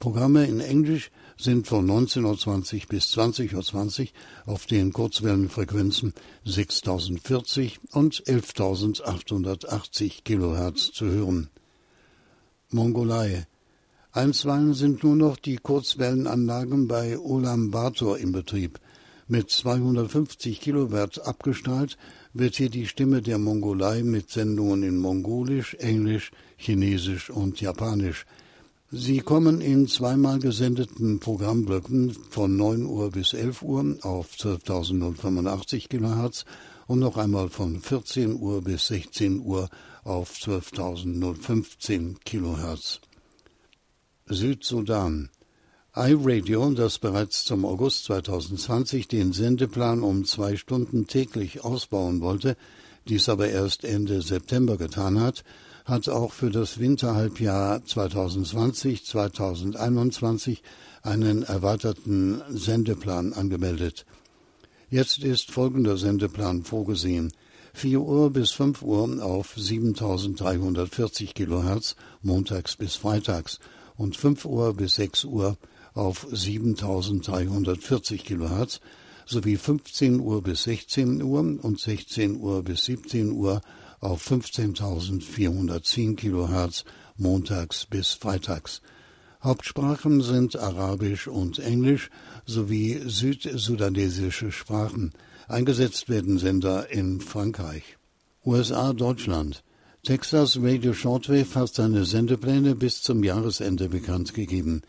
Programme 0.00 0.46
in 0.46 0.60
Englisch 0.60 1.10
sind 1.38 1.66
von 1.66 1.86
19.20 1.86 2.74
Uhr 2.74 2.82
bis 2.88 3.12
20.20 3.16 4.00
Uhr 4.02 4.52
auf 4.52 4.66
den 4.66 4.92
Kurzwellenfrequenzen 4.92 6.14
6040 6.44 7.80
und 7.92 8.22
11.880 8.24 10.22
kHz 10.24 10.92
zu 10.92 11.06
hören. 11.06 11.50
Mongolei. 12.70 13.46
Einstweilen 14.12 14.72
sind 14.72 15.04
nur 15.04 15.14
noch 15.14 15.36
die 15.36 15.56
Kurzwellenanlagen 15.56 16.88
bei 16.88 17.18
Ulaanbaatar 17.18 18.16
in 18.18 18.32
Betrieb. 18.32 18.80
Mit 19.28 19.50
250 19.50 20.60
Kilowatt 20.60 21.20
abgestrahlt 21.26 21.98
wird 22.32 22.54
hier 22.54 22.70
die 22.70 22.86
Stimme 22.86 23.22
der 23.22 23.38
Mongolei 23.38 24.02
mit 24.02 24.30
Sendungen 24.30 24.84
in 24.84 24.96
Mongolisch, 24.96 25.74
Englisch, 25.74 26.30
Chinesisch 26.56 27.28
und 27.28 27.60
Japanisch 27.60 28.24
Sie 28.92 29.18
kommen 29.18 29.60
in 29.60 29.88
zweimal 29.88 30.38
gesendeten 30.38 31.18
Programmblöcken 31.18 32.16
von 32.30 32.56
9 32.56 32.86
Uhr 32.86 33.10
bis 33.10 33.32
11 33.32 33.62
Uhr 33.62 33.96
auf 34.02 34.32
12.085 34.36 35.88
kHz 35.88 36.44
und 36.86 37.00
noch 37.00 37.16
einmal 37.16 37.48
von 37.48 37.80
14 37.80 38.38
Uhr 38.38 38.62
bis 38.62 38.86
16 38.86 39.40
Uhr 39.40 39.68
auf 40.04 40.34
12.015 40.34 42.18
kHz. 42.24 43.00
Südsudan 44.26 45.30
iRadio, 45.96 46.70
das 46.70 47.00
bereits 47.00 47.44
zum 47.44 47.64
August 47.64 48.04
2020 48.04 49.08
den 49.08 49.32
Sendeplan 49.32 50.04
um 50.04 50.24
zwei 50.24 50.56
Stunden 50.56 51.08
täglich 51.08 51.64
ausbauen 51.64 52.20
wollte, 52.20 52.56
dies 53.08 53.28
aber 53.28 53.48
erst 53.48 53.82
Ende 53.82 54.22
September 54.22 54.76
getan 54.76 55.20
hat, 55.20 55.42
hat 55.86 56.08
auch 56.08 56.32
für 56.32 56.50
das 56.50 56.80
Winterhalbjahr 56.80 57.78
2020-2021 57.78 60.58
einen 61.02 61.44
erweiterten 61.44 62.42
Sendeplan 62.50 63.32
angemeldet. 63.32 64.04
Jetzt 64.90 65.18
ist 65.18 65.52
folgender 65.52 65.96
Sendeplan 65.96 66.64
vorgesehen. 66.64 67.32
4 67.74 68.00
Uhr 68.00 68.30
bis 68.30 68.50
5 68.50 68.82
Uhr 68.82 69.24
auf 69.24 69.54
7340 69.56 71.34
kHz 71.34 71.94
montags 72.22 72.74
bis 72.76 72.96
freitags 72.96 73.60
und 73.96 74.16
5 74.16 74.44
Uhr 74.44 74.74
bis 74.74 74.96
6 74.96 75.22
Uhr 75.24 75.56
auf 75.94 76.26
7340 76.30 78.24
kHz 78.24 78.80
sowie 79.24 79.56
15 79.56 80.18
Uhr 80.20 80.42
bis 80.42 80.64
16 80.64 81.22
Uhr 81.22 81.58
und 81.62 81.78
16 81.78 82.40
Uhr 82.40 82.62
bis 82.62 82.86
17 82.86 83.30
Uhr 83.30 83.60
auf 84.00 84.26
15.410 84.30 86.16
kHz 86.16 86.84
montags 87.16 87.86
bis 87.86 88.12
freitags. 88.14 88.82
Hauptsprachen 89.42 90.22
sind 90.22 90.56
Arabisch 90.56 91.28
und 91.28 91.58
Englisch 91.58 92.10
sowie 92.46 93.00
südsudanesische 93.06 94.50
Sprachen. 94.50 95.12
Eingesetzt 95.48 96.08
werden 96.08 96.38
Sender 96.38 96.90
in 96.90 97.20
Frankreich. 97.20 97.96
USA 98.44 98.92
Deutschland. 98.92 99.62
Texas 100.02 100.58
Radio 100.60 100.92
Shortwave 100.92 101.54
hat 101.54 101.74
seine 101.74 102.04
Sendepläne 102.04 102.74
bis 102.74 103.02
zum 103.02 103.24
Jahresende 103.24 103.88
bekannt 103.88 104.34
gegeben. 104.34 104.82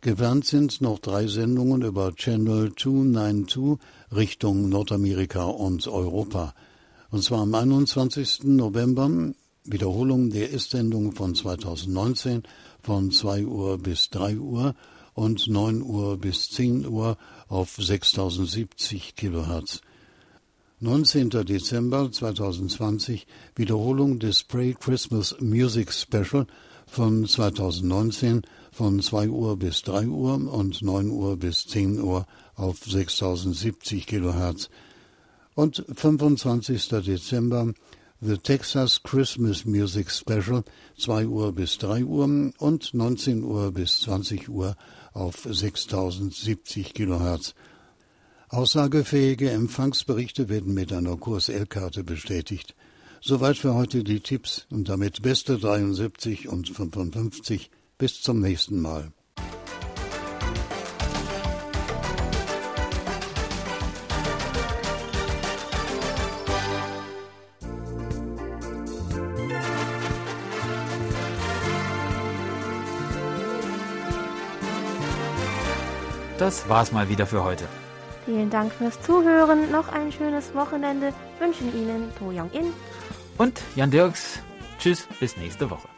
Geplant 0.00 0.44
sind 0.44 0.80
noch 0.80 0.98
drei 0.98 1.26
Sendungen 1.26 1.82
über 1.82 2.14
Channel 2.14 2.72
292 2.76 3.78
Richtung 4.14 4.68
Nordamerika 4.68 5.44
und 5.44 5.86
Europa. 5.88 6.54
Und 7.16 7.22
zwar 7.22 7.40
am 7.40 7.54
21. 7.54 8.44
November, 8.44 9.32
Wiederholung 9.64 10.28
der 10.28 10.50
Ist-Sendung 10.50 11.12
von 11.12 11.34
2019 11.34 12.42
von 12.82 13.10
2 13.10 13.46
Uhr 13.46 13.78
bis 13.78 14.10
3 14.10 14.36
Uhr 14.36 14.74
und 15.14 15.48
9 15.48 15.80
Uhr 15.80 16.18
bis 16.18 16.50
10 16.50 16.86
Uhr 16.86 17.16
auf 17.48 17.74
6070 17.78 19.16
Kilohertz. 19.16 19.80
19. 20.80 21.30
Dezember 21.30 22.12
2020 22.12 23.26
Wiederholung 23.54 24.18
des 24.18 24.44
Pray 24.44 24.76
Christmas 24.78 25.36
Music 25.40 25.94
Special 25.94 26.46
von 26.86 27.26
2019 27.26 28.42
von 28.72 29.00
2 29.00 29.30
Uhr 29.30 29.56
bis 29.56 29.80
3 29.80 30.06
Uhr 30.08 30.52
und 30.52 30.82
9 30.82 31.08
Uhr 31.08 31.38
bis 31.38 31.66
10 31.66 31.98
Uhr 31.98 32.26
auf 32.56 32.84
6070 32.84 34.06
Kilohertz 34.06 34.68
und 35.56 35.84
25. 35.92 36.88
Dezember 36.88 37.72
The 38.20 38.38
Texas 38.38 39.02
Christmas 39.02 39.64
Music 39.64 40.10
Special 40.10 40.62
2 40.98 41.26
Uhr 41.26 41.52
bis 41.52 41.78
3 41.78 42.04
Uhr 42.04 42.52
und 42.58 42.94
19 42.94 43.42
Uhr 43.42 43.72
bis 43.72 44.00
20 44.02 44.48
Uhr 44.48 44.76
auf 45.12 45.46
6070 45.50 46.94
Kilohertz. 46.94 47.54
Aussagefähige 48.48 49.50
Empfangsberichte 49.50 50.48
werden 50.48 50.72
mit 50.72 50.92
einer 50.92 51.16
Kurs-L-Karte 51.16 52.04
bestätigt. 52.04 52.74
Soweit 53.20 53.56
für 53.56 53.74
heute 53.74 54.04
die 54.04 54.20
Tipps 54.20 54.66
und 54.70 54.88
damit 54.88 55.22
beste 55.22 55.58
73 55.58 56.48
und 56.48 56.68
55. 56.68 57.70
Bis 57.98 58.20
zum 58.20 58.40
nächsten 58.40 58.80
Mal. 58.80 59.10
Das 76.38 76.68
war's 76.68 76.92
mal 76.92 77.08
wieder 77.08 77.26
für 77.26 77.44
heute. 77.44 77.64
Vielen 78.24 78.50
Dank 78.50 78.72
fürs 78.72 79.00
Zuhören. 79.02 79.70
Noch 79.70 79.88
ein 79.88 80.10
schönes 80.10 80.54
Wochenende 80.54 81.12
wünschen 81.38 81.72
Ihnen 81.74 82.12
To 82.18 82.26
Young 82.26 82.50
In 82.52 82.72
und 83.38 83.60
Jan 83.76 83.90
Dirks. 83.90 84.40
Tschüss, 84.78 85.06
bis 85.20 85.36
nächste 85.36 85.70
Woche. 85.70 85.95